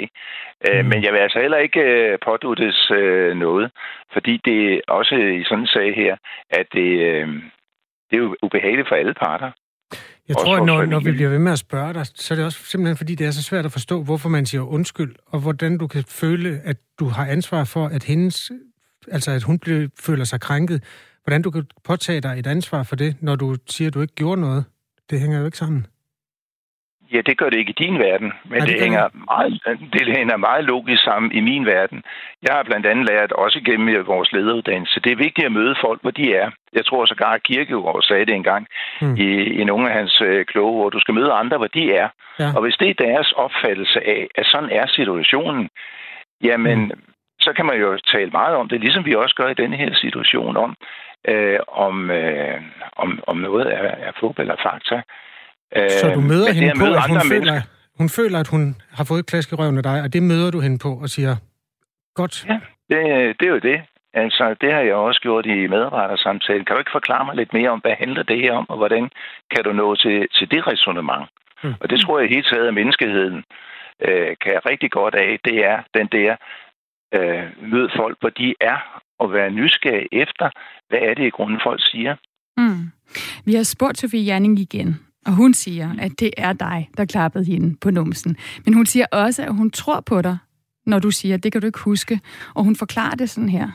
[0.68, 0.90] Øh, mm.
[0.90, 3.72] men jeg vil altså heller ikke uh, påduttes uh, noget,
[4.14, 6.16] fordi det er også i sådan en sag her,
[6.50, 6.90] at det,
[7.24, 7.30] uh,
[8.10, 9.52] det er jo ubehageligt for alle parter.
[10.28, 12.46] Jeg tror, at når, når vi bliver ved med at spørge dig, så er det
[12.46, 15.78] også simpelthen, fordi det er så svært at forstå, hvorfor man siger undskyld, og hvordan
[15.78, 18.52] du kan føle, at du har ansvar for, at hendes,
[19.12, 20.84] altså at hun bliver, føler sig krænket.
[21.24, 24.16] Hvordan du kan påtage dig et ansvar for det, når du siger, at du ikke
[24.16, 24.64] gjorde noget.
[25.10, 25.86] Det hænger jo ikke sammen.
[27.14, 29.52] Ja, det gør det ikke i din verden, men det, det, hænger meget,
[29.94, 32.04] det hænger meget logisk sammen i min verden.
[32.44, 36.02] Jeg har blandt andet lært, også gennem vores lederuddannelse, det er vigtigt at møde folk,
[36.02, 36.52] hvor de er.
[36.74, 38.68] Jeg tror så at Kirkegaard sagde det engang
[39.02, 39.16] mm.
[39.16, 39.30] i,
[39.60, 42.10] i nogle af hans øh, kloge hvor du skal møde andre, hvor de er.
[42.40, 42.50] Ja.
[42.56, 45.70] Og hvis det er deres opfattelse af, at sådan er situationen,
[46.44, 46.92] jamen, mm.
[47.40, 49.94] så kan man jo tale meget om det, ligesom vi også gør i denne her
[49.94, 50.76] situation, om,
[51.28, 52.62] øh, om, øh,
[52.96, 55.02] om, om noget er, er fodbold eller fakta.
[55.76, 57.62] Så du møder hende på, at hun føler,
[57.98, 60.52] hun føler, at hun har fået et klask i røven af dig, og det møder
[60.52, 61.36] du hende på og siger,
[62.16, 62.46] godt.
[62.50, 62.60] Ja,
[62.90, 63.00] det,
[63.40, 63.82] det er jo det.
[64.14, 66.66] Altså, det har jeg også gjort i medarbejdersamtalen.
[66.66, 69.10] Kan du ikke forklare mig lidt mere om, hvad handler det her om, og hvordan
[69.52, 71.26] kan du nå til, til det resonemang?
[71.64, 71.74] Mm.
[71.82, 73.44] Og det tror jeg helt taget, at menneskeheden
[74.08, 75.40] øh, kan rigtig godt af.
[75.46, 76.36] Det er den der
[77.16, 80.50] øh, mød folk, hvor de er, og være nysgerrig efter,
[80.90, 82.16] hvad er det i grunden, folk siger.
[82.58, 82.92] Mm.
[83.46, 87.46] Vi har spurgt Sofie Janning igen, og hun siger, at det er dig, der klappede
[87.46, 88.38] hende på numsen.
[88.66, 90.38] Men hun siger også, at hun tror på dig,
[90.86, 92.20] når du siger, at det kan du ikke huske.
[92.56, 93.68] Og hun forklarer det sådan her.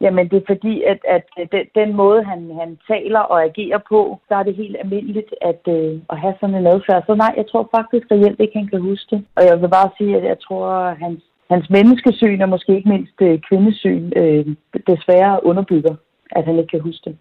[0.00, 4.20] Jamen, det er fordi, at, at den, den måde, han, han taler og agerer på,
[4.28, 7.02] så er det helt almindeligt at, øh, at have sådan en adfærd.
[7.06, 9.24] Så nej, jeg tror faktisk reelt ikke, han kan huske det.
[9.36, 12.88] Og jeg vil bare sige, at jeg tror, at hans, hans menneskesyn og måske ikke
[12.88, 14.46] mindst øh, kvindesyn øh,
[14.86, 15.94] desværre underbygger,
[16.36, 17.16] at han ikke kan huske det.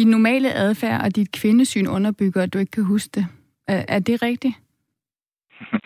[0.00, 3.26] Din normale adfærd og dit kvindesyn underbygger, at du ikke kan huske det.
[3.68, 4.54] Er, er det rigtigt?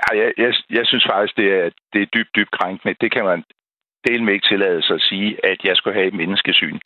[0.00, 2.96] Ja, jeg, jeg, jeg synes faktisk, det er, det er dybt, dybt krænkende.
[3.00, 3.44] Det kan man
[4.06, 6.78] delen med ikke tillade sig at sige, at jeg skulle have et menneskesyn,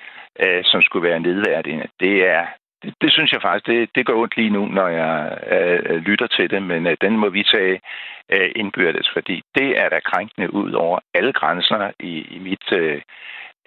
[0.42, 1.86] øh, som skulle være nedværdigende.
[2.00, 2.46] Det er,
[2.82, 5.96] det, det synes jeg faktisk, det, det går ondt lige nu, når jeg øh, øh,
[6.08, 7.80] lytter til det, men øh, den må vi tage
[8.34, 13.00] øh, indbyrdes, fordi det er da krænkende ud over alle grænser i, i, mit, øh,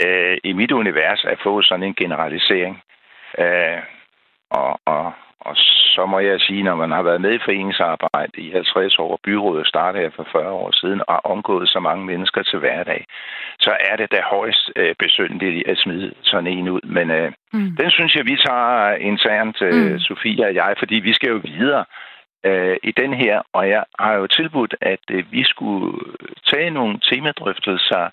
[0.05, 2.81] øh, i mit univers at få sådan en generalisering.
[3.37, 3.79] Øh,
[4.49, 5.55] og, og, og
[5.95, 9.67] så må jeg sige, når man har været med i foreningsarbejde i 50 år, byrådet
[9.67, 13.05] startede her for 40 år siden, og omgået så mange mennesker til hverdag,
[13.59, 16.81] så er det da højst øh, besyndeligt at smide sådan en ud.
[16.83, 17.75] Men øh, mm.
[17.79, 19.99] den synes jeg, vi tager internt, øh, mm.
[19.99, 21.85] Sofia og jeg, fordi vi skal jo videre
[22.45, 25.99] øh, i den her, og jeg har jo tilbudt, at øh, vi skulle
[26.51, 28.09] tage nogle temadrøftelser,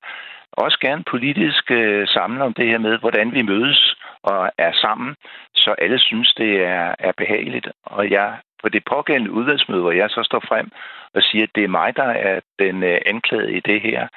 [0.57, 5.15] også gerne politisk øh, samle om det her med, hvordan vi mødes og er sammen,
[5.55, 7.69] så alle synes, det er, er behageligt.
[7.85, 10.71] Og jeg på det pågældende udvalgsmøde, hvor jeg så står frem
[11.15, 14.09] og siger, at det er mig, der er den øh, anklagede i det her,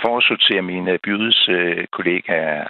[0.00, 2.64] for at sortere mine bydes øh, kollegaer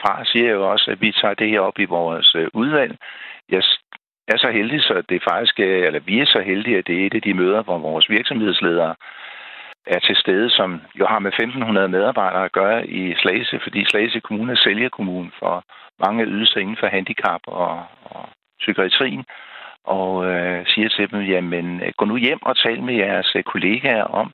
[0.00, 2.96] fra, siger jeg jo også, at vi tager det her op i vores øh, udvalg.
[3.48, 3.62] Jeg
[4.28, 7.14] er så heldig, så det faktisk, eller vi er så heldige, at det er et
[7.14, 8.94] af de møder, hvor vores virksomhedsledere
[9.86, 14.20] er til stede, som jo har med 1.500 medarbejdere at gøre i Slagelse, fordi Slagelse
[14.20, 15.64] Kommune er sælgerkommune for
[15.98, 18.28] mange ydelser inden for handicap og, og
[18.58, 19.24] psykiatrien,
[19.84, 24.04] og øh, siger til dem, jamen gå nu hjem og tal med jeres øh, kollegaer
[24.04, 24.32] om,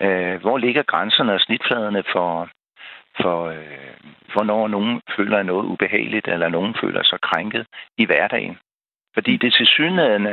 [0.00, 2.48] øh, hvor ligger grænserne og snitfladerne for,
[3.20, 3.94] for øh,
[4.32, 7.66] hvornår nogen føler noget ubehageligt, eller nogen føler sig krænket
[7.98, 8.58] i hverdagen.
[9.14, 10.26] Fordi det til synligheden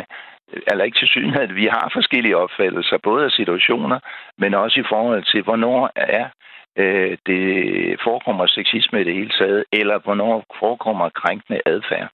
[0.68, 4.00] eller ikke til syne, at vi har forskellige opfattelser, både af situationer,
[4.38, 6.26] men også i forhold til, hvornår er
[6.78, 7.44] øh, det
[8.04, 12.10] forekommer sexisme i det hele taget, eller hvornår forekommer krænkende adfærd.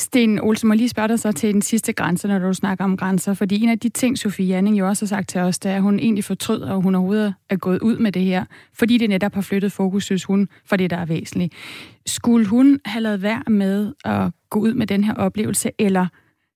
[0.00, 2.96] Sten Olsen, må lige spørge dig så til den sidste grænse, når du snakker om
[2.96, 3.34] grænser.
[3.34, 5.76] Fordi en af de ting, Sofie Janning jo også har sagt til os, det er,
[5.76, 8.44] at hun egentlig fortryder, at hun overhovedet er gået ud med det her.
[8.78, 11.54] Fordi det netop har flyttet fokus, synes hun, for det, der er væsentligt.
[12.06, 16.06] Skulle hun have lavet værd med at gå ud med den her oplevelse, eller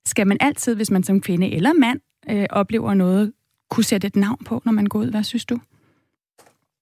[0.07, 2.01] skal man altid, hvis man som kvinde eller mand
[2.31, 3.33] øh, oplever noget,
[3.71, 5.11] kunne sætte et navn på, når man går ud?
[5.11, 5.57] Hvad synes du?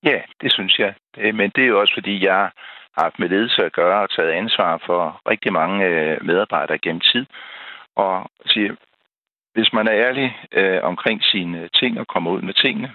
[0.05, 0.95] Ja, det synes jeg.
[1.19, 2.53] Øh, men det er jo også, fordi jeg har
[3.03, 7.27] haft med ledelse at gøre og taget ansvar for rigtig mange øh, medarbejdere gennem tid.
[7.97, 8.75] Og siger,
[9.55, 12.91] hvis man er ærlig øh, omkring sine ting og kommer ud med tingene,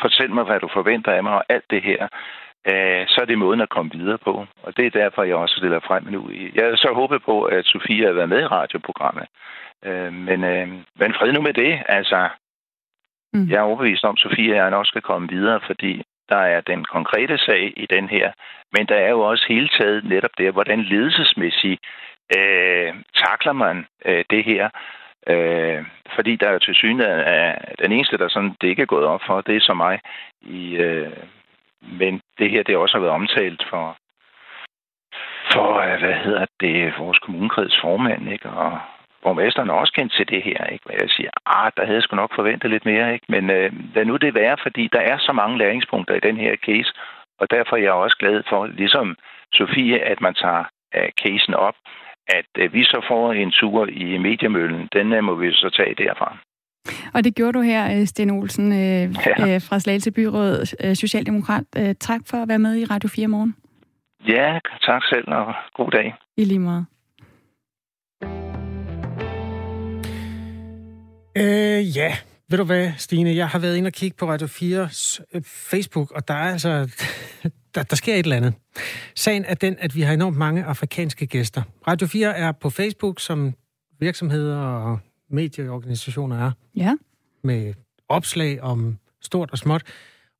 [0.00, 2.08] fortæl mig, hvad du forventer af mig og alt det her,
[2.70, 4.46] øh, så er det måden at komme videre på.
[4.62, 6.30] Og det er derfor, jeg også stiller frem nu.
[6.54, 9.26] Jeg så håbet på, at Sofie har været med i radioprogrammet.
[9.84, 10.68] Øh, men, øh,
[11.00, 11.82] men fred nu med det.
[11.88, 12.28] Altså,
[13.32, 13.48] mm.
[13.50, 16.84] jeg er overbevist om, at Sofie og nok skal komme videre, fordi der er den
[16.84, 18.32] konkrete sag i den her.
[18.72, 21.80] Men der er jo også hele taget netop det, hvordan ledelsesmæssigt
[22.36, 24.68] øh, takler man øh, det her.
[25.28, 28.86] Øh, fordi der er jo til synligheden, at den eneste, der sådan, det ikke er
[28.94, 30.00] gået op for, det er så mig
[30.42, 31.12] i, øh,
[31.82, 33.96] men det her, det også har været omtalt for,
[35.52, 38.48] for øh, hvad hedder det, vores kommunekreds formand, ikke?
[38.50, 38.78] Og
[39.22, 40.84] borgmesteren er også kendt til det her, ikke?
[40.86, 43.26] Hvad jeg siger, ah, der havde jeg sgu nok forventet lidt mere, ikke?
[43.28, 46.56] Men øh, lad nu det være, fordi der er så mange læringspunkter i den her
[46.56, 46.92] case,
[47.40, 49.16] og derfor er jeg også glad for, ligesom
[49.52, 50.64] Sofie, at man tager
[50.96, 51.74] øh, casen op,
[52.28, 55.94] at øh, vi så får en tur i mediemøllen, den øh, må vi så tage
[55.94, 56.36] derfra.
[57.14, 59.54] Og det gjorde du her, øh, Sten Olsen øh, ja.
[59.54, 61.64] øh, fra Slagelse Byråd, øh, Socialdemokrat.
[61.76, 63.54] Øh, tak for at være med i Radio 4 morgen.
[64.28, 66.14] Ja, tak selv, og god dag.
[66.36, 66.84] I lige måde.
[71.36, 72.16] Øh, ja,
[72.50, 73.36] ved du hvad, Stine?
[73.36, 76.70] Jeg har været inde og kigge på Radio 4's øh, Facebook, og der er altså...
[77.74, 78.54] Der, der sker et eller andet.
[79.14, 81.62] Sagen er den, at vi har enormt mange afrikanske gæster.
[81.88, 83.54] Radio 4 er på Facebook, som
[84.00, 84.98] virksomheder og
[85.30, 86.50] medieorganisationer er.
[86.76, 86.94] Ja.
[87.42, 87.74] Med
[88.08, 89.82] opslag om stort og småt.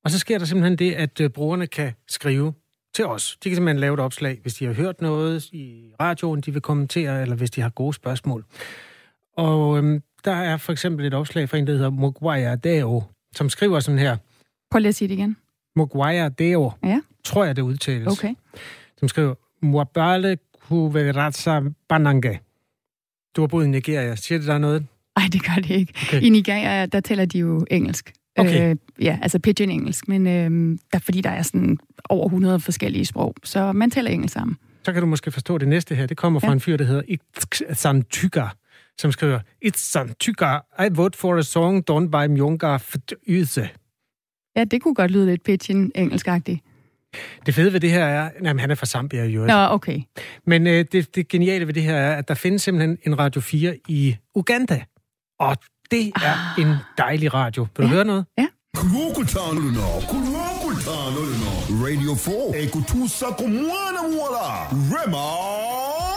[0.03, 2.53] Og så sker der simpelthen det, at øh, brugerne kan skrive
[2.93, 3.37] til os.
[3.43, 6.61] De kan simpelthen lave et opslag, hvis de har hørt noget i radioen, de vil
[6.61, 8.45] kommentere, eller hvis de har gode spørgsmål.
[9.37, 13.03] Og øhm, der er for eksempel et opslag fra en, der hedder Mugwaya Deo,
[13.35, 14.17] som skriver sådan her.
[14.71, 15.37] Prøv lige at sige det igen.
[15.75, 16.71] Mugwaya Deo.
[16.83, 17.01] Ja.
[17.23, 18.07] Tror jeg, det udtales.
[18.07, 18.35] Okay.
[18.97, 22.39] Som skriver, Mwabale Kuveratsa Banange.
[23.37, 24.15] Du har boet i Nigeria.
[24.15, 24.85] Siger det der noget?
[25.17, 25.93] Nej, det gør det ikke.
[26.07, 26.21] Okay.
[26.21, 28.13] I Nigeria, der taler de jo engelsk.
[28.37, 28.69] Okay.
[28.69, 31.77] Øh, ja, altså pidgin engelsk, men øh, der, fordi der er sådan
[32.09, 34.57] over 100 forskellige sprog, så man taler engelsk sammen.
[34.85, 36.05] Så kan du måske forstå det næste her.
[36.05, 36.53] Det kommer fra ja.
[36.53, 37.01] en fyr, der hedder
[37.69, 38.47] Itsantyga,
[38.97, 42.77] som skriver, Itsantyga, I vote for a song done by Mjonga
[43.27, 43.69] Yse.
[44.55, 46.61] Ja, det kunne godt lyde lidt pidgin engelskagtigt.
[47.45, 49.45] Det fede ved det her er, at han er fra Zambia jo.
[49.45, 50.01] Nå, okay.
[50.45, 53.41] Men øh, det, det geniale ved det her er, at der findes simpelthen en Radio
[53.41, 54.83] 4 i Uganda.
[55.39, 55.57] Og
[55.91, 56.61] det er ah.
[56.61, 57.67] en dejlig radio.
[57.77, 57.93] Vil du ja.
[57.93, 58.25] høre noget?
[58.37, 58.47] Ja.
[61.85, 66.16] radio 4 ekutusa kumwana muwala rema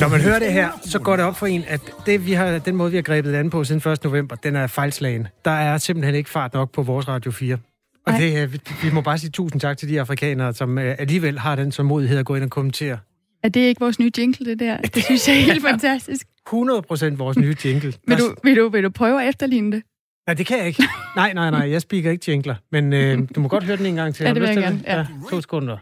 [0.00, 2.58] Når man hører det her, så går det op for en, at det, vi har,
[2.58, 4.04] den måde, vi har grebet det an på siden 1.
[4.04, 5.26] november, den er fejlslagen.
[5.44, 7.58] Der er simpelthen ikke fart nok på vores Radio 4.
[8.06, 8.46] Og det, er-
[8.82, 12.18] vi, må bare sige tusind tak til de afrikanere, som uh, alligevel har den tålmodighed
[12.18, 12.98] at gå ind og kommentere.
[13.42, 14.76] Er det ikke vores nye jingle, det der?
[14.76, 16.26] Det synes jeg er helt fantastisk.
[16.46, 17.92] 100 procent vores nye jingle.
[18.08, 19.82] Vil du, vil, du, vil du prøve at efterligne det?
[20.26, 20.82] Nej, det kan jeg ikke.
[21.16, 22.54] Nej, nej, nej, jeg speaker ikke jingler.
[22.72, 24.24] Men øh, du må godt høre den en gang til.
[24.24, 24.98] Ja, det vil jeg gerne, ja.
[24.98, 25.06] ja.
[25.30, 25.76] To sekunder.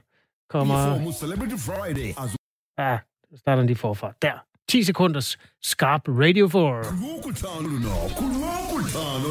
[0.51, 0.75] Kommer...
[0.75, 1.05] Altså,
[2.79, 2.99] Ja,
[3.31, 4.13] så starter den lige forfra.
[4.23, 4.33] Der.
[4.69, 6.83] 10 sekunders skarp radio for.
[6.83, 9.31] kulokutana kulokutana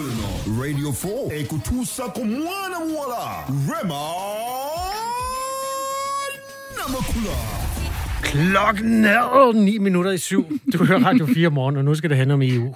[0.62, 3.24] radio 4 ekutusa kumwana muwala
[3.70, 4.02] rema
[6.78, 7.36] namakula
[8.24, 10.60] Klokken er 9 minutter i syv.
[10.74, 12.76] Du hører Radio 4 morgen, og nu skal det handle om EU.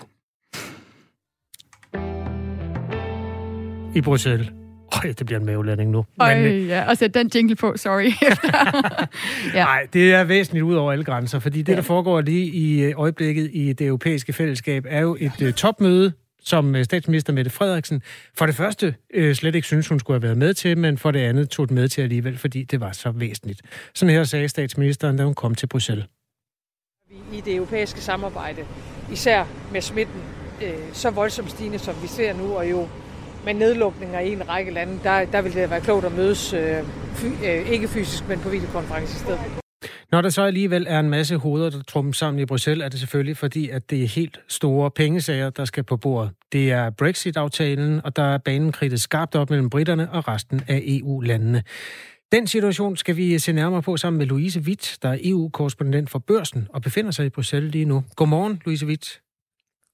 [3.95, 4.51] I Bruxelles.
[5.03, 6.05] Øj, det bliver en mavelanding nu.
[6.21, 8.11] Øj, Men, ja, og sæt den jingle på, sorry.
[9.57, 9.63] ja.
[9.63, 12.93] Nej, det er væsentligt ud over alle grænser, fordi det, der foregår lige i øh,
[12.97, 16.11] øjeblikket i det europæiske fællesskab, er jo et øh, topmøde,
[16.43, 18.01] som øh, statsminister Mette Frederiksen
[18.37, 21.11] for det første øh, slet ikke synes, hun skulle have været med til, men for
[21.11, 23.61] det andet tog den med til alligevel, fordi det var så væsentligt.
[23.93, 26.05] Sådan her sagde statsministeren, da hun kom til Bruxelles.
[27.33, 28.61] i det europæiske samarbejde,
[29.11, 30.21] især med smitten
[30.63, 32.87] øh, så voldsomt stigende, som vi ser nu, og jo
[33.45, 36.83] med nedlukninger i en række lande, der, der vil det være klogt at mødes, øh,
[37.13, 39.39] fy, øh, ikke fysisk, men på videokonference i stedet.
[40.11, 42.99] Når der så alligevel er en masse hoveder, der trummer sammen i Bruxelles, er det
[42.99, 46.31] selvfølgelig fordi, at det er helt store pengesager, der skal på bordet.
[46.51, 50.81] Det er Brexit-aftalen, og der er banen kridtet skarpt op mellem britterne og resten af
[50.85, 51.63] EU-landene.
[52.31, 56.19] Den situation skal vi se nærmere på sammen med Louise Witt, der er EU-korrespondent for
[56.19, 58.03] Børsen og befinder sig i Bruxelles lige nu.
[58.15, 59.21] Godmorgen, Louise Witt.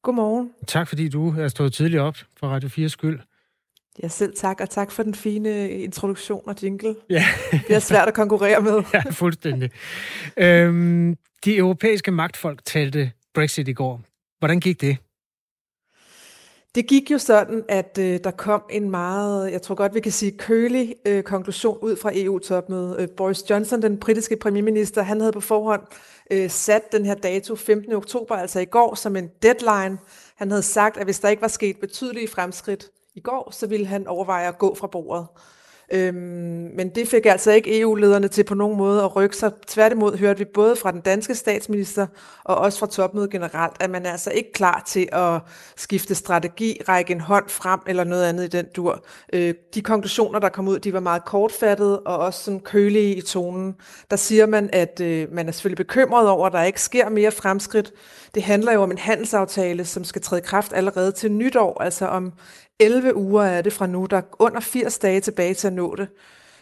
[0.04, 0.52] Godmorgen.
[0.68, 3.20] Tak fordi du er stået tidligt op for Radio 4 skyld.
[4.04, 6.96] Ja, selv tak, og tak for den fine introduktion og jingle.
[7.10, 7.26] Ja.
[7.52, 8.84] Det er svært at konkurrere med.
[8.94, 9.72] Ja, fuldstændig.
[10.38, 14.02] øhm, de europæiske magtfolk talte Brexit i går.
[14.40, 14.98] Hvordan gik det?
[16.76, 20.12] Det gik jo sådan, at øh, der kom en meget, jeg tror godt, vi kan
[20.12, 23.00] sige, kølig øh, konklusion ud fra EU-topmødet.
[23.00, 25.82] Øh, Boris Johnson, den britiske premierminister, han havde på forhånd
[26.32, 27.94] øh, sat den her dato 15.
[27.94, 29.98] oktober, altså i går, som en deadline.
[30.36, 32.90] Han havde sagt, at hvis der ikke var sket betydelige fremskridt
[33.20, 35.28] i går, så ville han overveje at gå fra bordet.
[35.92, 39.52] Øhm, men det fik altså ikke EU-lederne til på nogen måde at rykke sig.
[39.68, 42.08] Tværtimod hørte vi både fra den danske statsminister
[42.44, 45.42] og også fra topmødet generelt, at man er altså ikke klar til at
[45.76, 49.06] skifte strategi, række en hånd frem eller noget andet i den dur.
[49.34, 53.22] Øh, de konklusioner, der kom ud, de var meget kortfattede og også sådan kølige i
[53.22, 53.76] tonen.
[54.12, 57.32] Der siger man, at øh, man er selvfølgelig bekymret over, at der ikke sker mere
[57.32, 57.94] fremskridt.
[58.36, 62.06] Det handler jo om en handelsaftale, som skal træde i kraft allerede til nytår, altså
[62.06, 62.34] om
[62.80, 64.08] 11 uger er det fra nu.
[64.10, 66.08] Der er under 80 dage tilbage til at nå det.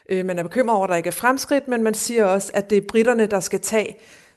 [0.09, 2.69] Øh, man er bekymret over, at der ikke er fremskridt, men man siger også, at
[2.69, 3.95] det er britterne, der skal tage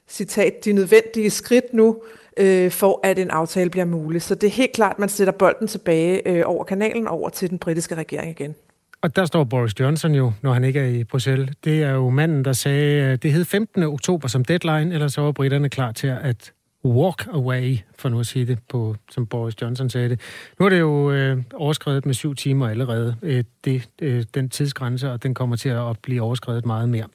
[0.09, 2.03] citat, de nødvendige skridt nu,
[2.37, 4.23] øh, for at en aftale bliver mulig.
[4.23, 7.51] Så det er helt klart, at man sætter bolden tilbage øh, over kanalen over til
[7.51, 8.55] den britiske regering igen.
[9.03, 11.51] Og der står Boris Johnson jo, når han ikke er i Bruxelles.
[11.65, 13.83] Det er jo manden, der sagde, at det hed 15.
[13.83, 16.53] oktober som deadline, eller så var britterne klar til at
[16.85, 20.21] walk away, for nu at sige det, på, som Boris Johnson sagde det.
[20.59, 25.11] Nu er det jo øh, overskrevet med syv timer allerede, øh, det, øh, den tidsgrænse,
[25.13, 27.07] og den kommer til at blive overskrevet meget mere.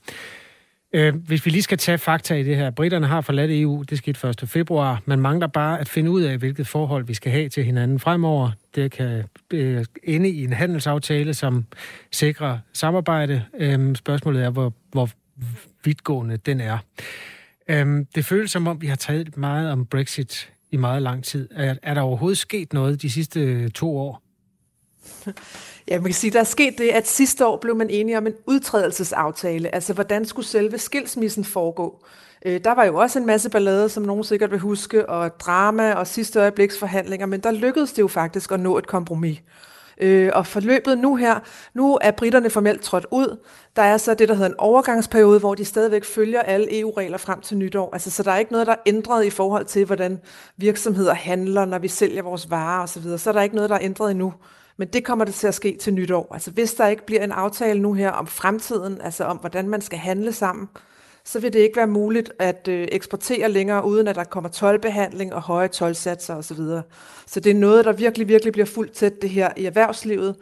[0.93, 2.70] Øh, hvis vi lige skal tage fakta i det her.
[2.70, 4.49] Britterne har forladt EU, det skete 1.
[4.49, 5.01] februar.
[5.05, 8.51] Man mangler bare at finde ud af, hvilket forhold vi skal have til hinanden fremover.
[8.76, 11.66] Det kan øh, ende i en handelsaftale, som
[12.11, 13.43] sikrer samarbejde.
[13.59, 15.09] Øh, spørgsmålet er, hvor, hvor
[15.84, 16.78] vidtgående den er.
[17.70, 21.49] Øh, det føles som om, vi har talt meget om Brexit i meget lang tid.
[21.51, 24.22] Er, er der overhovedet sket noget de sidste øh, to år?
[25.88, 28.28] Ja, man kan sige, der er sket det, at sidste år blev man enige om
[28.28, 29.76] en udtrædelsesaftale.
[29.76, 32.05] Altså, hvordan skulle selve skilsmissen foregå?
[32.45, 35.93] Øh, Der var jo også en masse ballade, som nogen sikkert vil huske, og drama
[35.93, 39.39] og sidste øjebliksforhandlinger, men der lykkedes det jo faktisk at nå et kompromis.
[40.02, 41.39] Øh, og forløbet nu her,
[41.74, 43.38] nu er britterne formelt trådt ud.
[43.76, 47.41] Der er så det, der hedder en overgangsperiode, hvor de stadigvæk følger alle EU-regler frem
[47.41, 47.89] til nytår.
[47.93, 50.20] Altså, så der er ikke noget, der er ændret i forhold til, hvordan
[50.58, 53.18] virksomheder handler, når vi sælger vores varer osv.
[53.18, 54.34] Så er der ikke noget, der er ændret endnu.
[54.78, 56.28] Men det kommer det til at ske til nytår.
[56.34, 59.82] Altså, hvis der ikke bliver en aftale nu her om fremtiden, altså om, hvordan man
[59.82, 60.70] skal handle sammen,
[61.26, 65.34] så vil det ikke være muligt at øh, eksportere længere, uden at der kommer tolvbehandling
[65.34, 66.57] og høje tolvsatser osv.
[67.28, 70.36] Så det er noget, der virkelig, virkelig bliver fuldt tæt det her i erhvervslivet.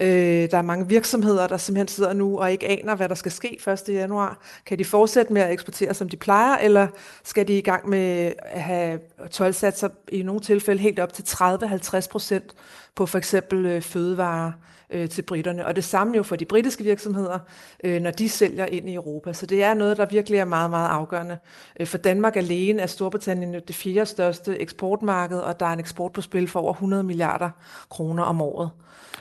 [0.00, 3.32] Øh, der er mange virksomheder, der simpelthen sidder nu og ikke aner, hvad der skal
[3.32, 3.88] ske 1.
[3.88, 4.38] januar.
[4.66, 6.88] Kan de fortsætte med at eksportere, som de plejer, eller
[7.24, 12.08] skal de i gang med at have tolvsatser i nogle tilfælde helt op til 30-50
[12.10, 12.54] procent
[12.94, 14.52] på for eksempel øh, fødevarer
[14.92, 15.66] øh, til britterne.
[15.66, 17.38] Og det samme jo for de britiske virksomheder,
[17.84, 19.32] øh, når de sælger ind i Europa.
[19.32, 21.38] Så det er noget, der virkelig er meget, meget afgørende.
[21.80, 26.12] Øh, for Danmark alene er Storbritannien det fjerde største eksportmarked, og der er en eksport
[26.12, 27.50] på spil for over 100 milliarder
[27.90, 28.70] kroner om året.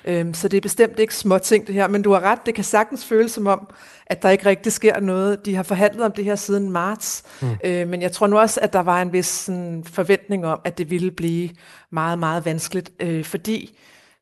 [0.06, 2.56] Øhm, så det er bestemt ikke små ting det her, men du har ret, det
[2.56, 3.70] kan sagtens føles som om,
[4.06, 5.46] at der ikke rigtig sker noget.
[5.46, 7.48] De har forhandlet om det her siden marts, mm.
[7.64, 10.78] øh, men jeg tror nu også, at der var en vis sådan, forventning om, at
[10.78, 11.50] det ville blive
[11.92, 13.78] meget, meget vanskeligt, øh, fordi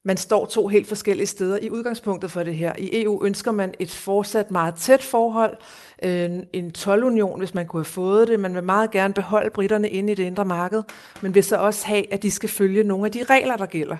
[0.08, 2.74] man står to helt forskellige steder i udgangspunktet for det her.
[2.78, 5.58] I EU ønsker man et fortsat meget tæt forhold,
[6.04, 8.40] øh, en tolvunion, hvis man kunne have fået det.
[8.40, 10.84] Man vil meget gerne beholde britterne inde i det indre marked,
[11.22, 13.98] men vil så også have, at de skal følge nogle af de regler, der gælder.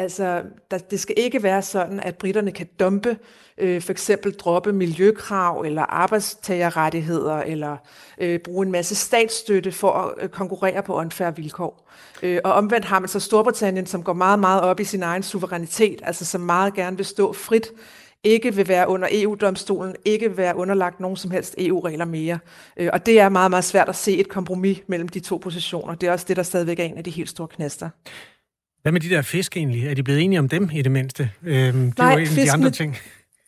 [0.00, 3.16] Altså, der, det skal ikke være sådan, at britterne kan dumpe,
[3.58, 7.76] øh, for eksempel droppe miljøkrav eller arbejdstagerrettigheder, eller
[8.18, 11.90] øh, bruge en masse statsstøtte for at øh, konkurrere på unfair vilkår.
[12.22, 15.22] Øh, og omvendt har man så Storbritannien, som går meget, meget op i sin egen
[15.22, 17.72] suverænitet, altså som meget gerne vil stå frit
[18.24, 22.38] ikke vil være under EU-domstolen, ikke vil være underlagt nogen som helst EU-regler mere.
[22.76, 25.94] Øh, og det er meget, meget svært at se et kompromis mellem de to positioner.
[25.94, 27.88] Det er også det, der stadigvæk er en af de helt store knaster.
[28.82, 29.86] Hvad med de der fisk egentlig?
[29.86, 31.30] Er de blevet enige om dem i det mindste?
[31.42, 32.96] Øhm, det Nej, var en af de andre ting.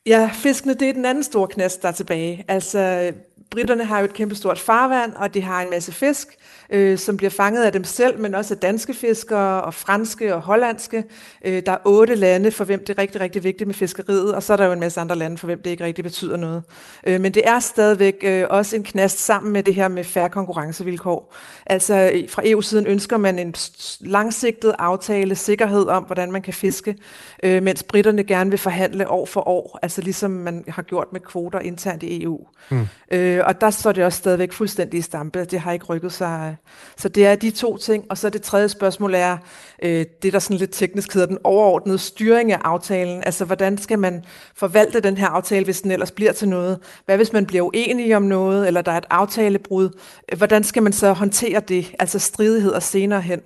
[0.06, 2.44] Ja, fiskene, det er den anden store knast, der er tilbage.
[2.48, 3.12] Altså,
[3.50, 6.28] britterne har jo et kæmpestort farvand, og de har en masse fisk,
[6.70, 10.40] øh, som bliver fanget af dem selv, men også af danske fiskere og franske og
[10.40, 11.04] hollandske.
[11.44, 14.42] Øh, der er otte lande, for hvem det er rigtig, rigtig vigtigt med fiskeriet, og
[14.42, 16.62] så er der jo en masse andre lande, for hvem det ikke rigtig betyder noget.
[17.06, 20.28] Øh, men det er stadigvæk øh, også en knast sammen med det her med færre
[20.28, 21.34] konkurrencevilkår.
[21.66, 23.54] Altså fra EU-siden ønsker man en
[24.00, 26.96] langsigtet aftale, sikkerhed om, hvordan man kan fiske,
[27.42, 31.20] øh, mens britterne gerne vil forhandle år for år, altså ligesom man har gjort med
[31.20, 32.46] kvoter internt i EU.
[32.70, 32.86] Mm.
[33.10, 36.51] Øh, og der står det også stadigvæk fuldstændig i stampe, det har ikke rykket sig
[36.96, 38.04] så det er de to ting.
[38.10, 39.38] Og så det tredje spørgsmål er,
[39.82, 43.22] øh, det der sådan lidt teknisk hedder den overordnede styring af aftalen.
[43.24, 44.24] Altså, hvordan skal man
[44.56, 46.78] forvalte den her aftale, hvis den ellers bliver til noget?
[47.06, 49.88] Hvad hvis man bliver uenig om noget, eller der er et aftalebrud?
[50.36, 53.40] Hvordan skal man så håndtere det, altså stridigheder senere hen?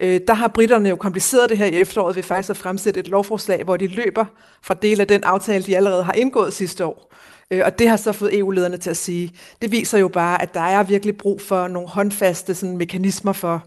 [0.00, 3.08] Øh, der har britterne jo kompliceret det her i efteråret ved faktisk at fremsætte et
[3.08, 4.24] lovforslag, hvor de løber
[4.62, 7.12] fra del af den aftale, de allerede har indgået sidste år.
[7.52, 9.32] Øh, og det har så fået EU-lederne til at sige,
[9.62, 13.64] det viser jo bare, at der er virkelig brug for nogle håndfaste sådan, mekanismer for,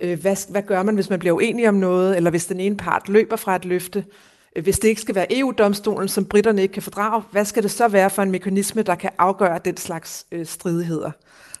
[0.00, 2.76] øh, hvad, hvad gør man, hvis man bliver uenig om noget, eller hvis den ene
[2.76, 4.04] part løber fra et løfte.
[4.56, 7.70] Øh, hvis det ikke skal være EU-domstolen, som britterne ikke kan fordrage, hvad skal det
[7.70, 11.10] så være for en mekanisme, der kan afgøre den slags øh, stridigheder?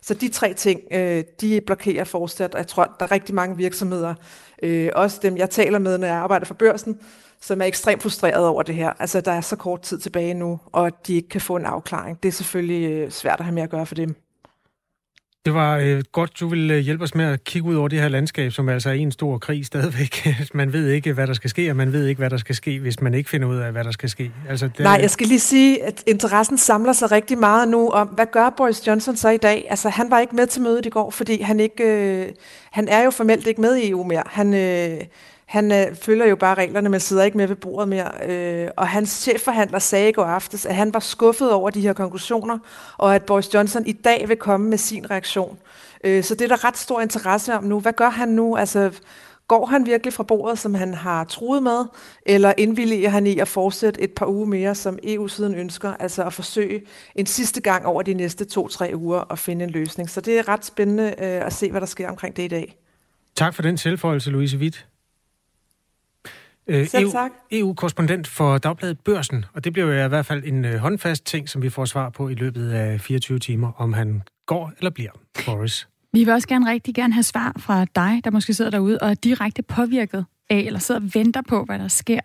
[0.02, 3.56] Så de tre ting, øh, de blokerer fortsat, og jeg tror, der er rigtig mange
[3.56, 4.14] virksomheder,
[4.62, 6.98] øh, også dem, jeg taler med, når jeg arbejder for børsen,
[7.40, 8.92] som er ekstremt frustreret over det her.
[8.98, 12.22] Altså, der er så kort tid tilbage nu, og de ikke kan få en afklaring.
[12.22, 14.16] Det er selvfølgelig øh, svært at have med at gøre for dem.
[15.46, 18.00] Det var øh, godt, du ville øh, hjælpe os med at kigge ud over det
[18.00, 20.26] her landskab, som altså er en stor krig stadigvæk.
[20.54, 22.80] man ved ikke, hvad der skal ske, og man ved ikke, hvad der skal ske,
[22.80, 24.30] hvis man ikke finder ud af, hvad der skal ske.
[24.48, 24.78] Altså, det...
[24.78, 28.50] Nej, jeg skal lige sige, at interessen samler sig rigtig meget nu om, hvad gør
[28.50, 29.66] Boris Johnson så i dag?
[29.70, 31.84] Altså, han var ikke med til mødet i går, fordi han ikke...
[31.84, 32.28] Øh,
[32.70, 34.22] han er jo formelt ikke med i EU mere.
[34.26, 34.54] Han...
[34.54, 35.00] Øh,
[35.46, 38.10] han øh, følger jo bare reglerne, men sidder ikke med ved bordet mere.
[38.28, 41.92] Øh, og hans chefforhandler sagde i går aftes, at han var skuffet over de her
[41.92, 42.58] konklusioner,
[42.98, 45.58] og at Boris Johnson i dag vil komme med sin reaktion.
[46.04, 47.80] Øh, så det er der ret stor interesse om nu.
[47.80, 48.56] Hvad gør han nu?
[48.56, 48.92] Altså,
[49.48, 51.84] går han virkelig fra bordet, som han har truet med,
[52.26, 56.32] eller indvilliger han i at fortsætte et par uger mere, som EU-siden ønsker, altså at
[56.32, 56.82] forsøge
[57.14, 60.10] en sidste gang over de næste to-tre uger at finde en løsning.
[60.10, 62.76] Så det er ret spændende øh, at se, hvad der sker omkring det i dag.
[63.36, 64.86] Tak for den tilføjelse, Louise Witt.
[66.68, 67.30] Øh, Selv EU, tak.
[67.50, 71.48] EU-korrespondent for Dagbladet Børsen, og det bliver jo i hvert fald en øh, håndfast ting,
[71.48, 75.10] som vi får svar på i løbet af 24 timer, om han går eller bliver,
[75.46, 75.88] Boris.
[76.12, 79.10] Vi vil også gerne rigtig gerne have svar fra dig, der måske sidder derude og
[79.10, 82.20] er direkte påvirket af, eller sidder og venter på, hvad der sker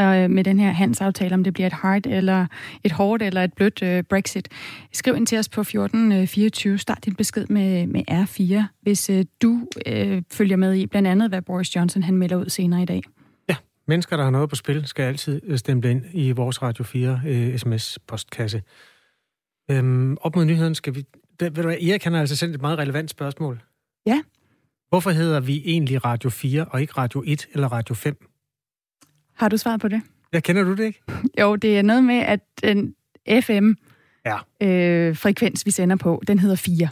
[0.00, 2.46] øh, med den her handelsaftale, om det bliver et hard eller
[2.84, 4.48] et hårdt eller et blødt øh, Brexit.
[4.92, 6.78] Skriv ind til os på 1424.
[6.78, 11.28] Start din besked med, med R4, hvis øh, du øh, følger med i blandt andet,
[11.28, 13.02] hvad Boris Johnson han melder ud senere i dag.
[13.88, 17.20] Mennesker, der har noget på spil, skal altid øh, stemme ind i vores Radio 4
[17.26, 18.62] øh, sms-postkasse.
[19.70, 21.04] Øhm, op mod nyheden skal vi...
[21.40, 23.62] Det, ved du hvad, Erik han har altså sendt et meget relevant spørgsmål.
[24.06, 24.22] Ja.
[24.88, 28.26] Hvorfor hedder vi egentlig Radio 4 og ikke Radio 1 eller Radio 5?
[29.34, 30.02] Har du svaret på det?
[30.32, 31.02] Ja, kender du det ikke?
[31.40, 32.94] Jo, det er noget med, at den
[33.40, 36.88] FM-frekvens, øh, vi sender på, den hedder 4.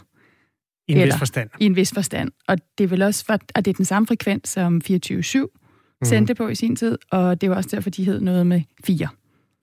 [0.87, 1.49] I en eller, vis forstand.
[1.59, 2.31] I en vis forstand.
[2.47, 5.60] Og det er vel også, for, at det er den samme frekvens som 24-7,
[6.03, 9.07] sendte på i sin tid, og det var også derfor, de hed noget med fire.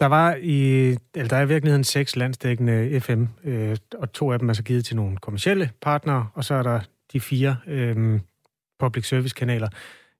[0.00, 4.38] Der var i, eller der er i virkeligheden seks landsdækkende FM, øh, og to af
[4.38, 6.80] dem er så givet til nogle kommersielle partnere, og så er der
[7.12, 8.20] de fire øh,
[8.78, 9.68] public service kanaler.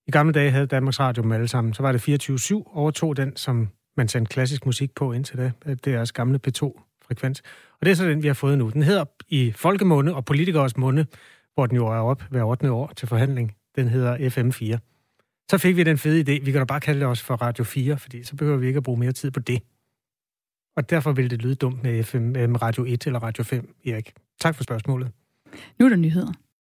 [0.07, 1.75] I gamle dage havde Danmarks Radio dem alle sammen.
[1.75, 5.53] Så var det 24-7, overtog den, som man sendte klassisk musik på indtil da.
[5.67, 7.43] Det er deres gamle P2-frekvens.
[7.81, 8.71] Og det er så den, vi har fået nu.
[8.71, 11.07] Den hedder i folkemunde og politikers munde,
[11.55, 12.71] hvor den jo er op hver 8.
[12.71, 13.55] år til forhandling.
[13.77, 14.79] Den hedder FM4.
[15.51, 16.45] Så fik vi den fede idé.
[16.45, 18.77] Vi kan da bare kalde det også for Radio 4, fordi så behøver vi ikke
[18.77, 19.63] at bruge mere tid på det.
[20.77, 23.75] Og derfor ville det lyde dumt med FM, øh, med Radio 1 eller Radio 5,
[23.87, 24.13] Erik.
[24.41, 25.13] Tak for spørgsmålet.
[25.79, 26.33] Nu er der nyheder.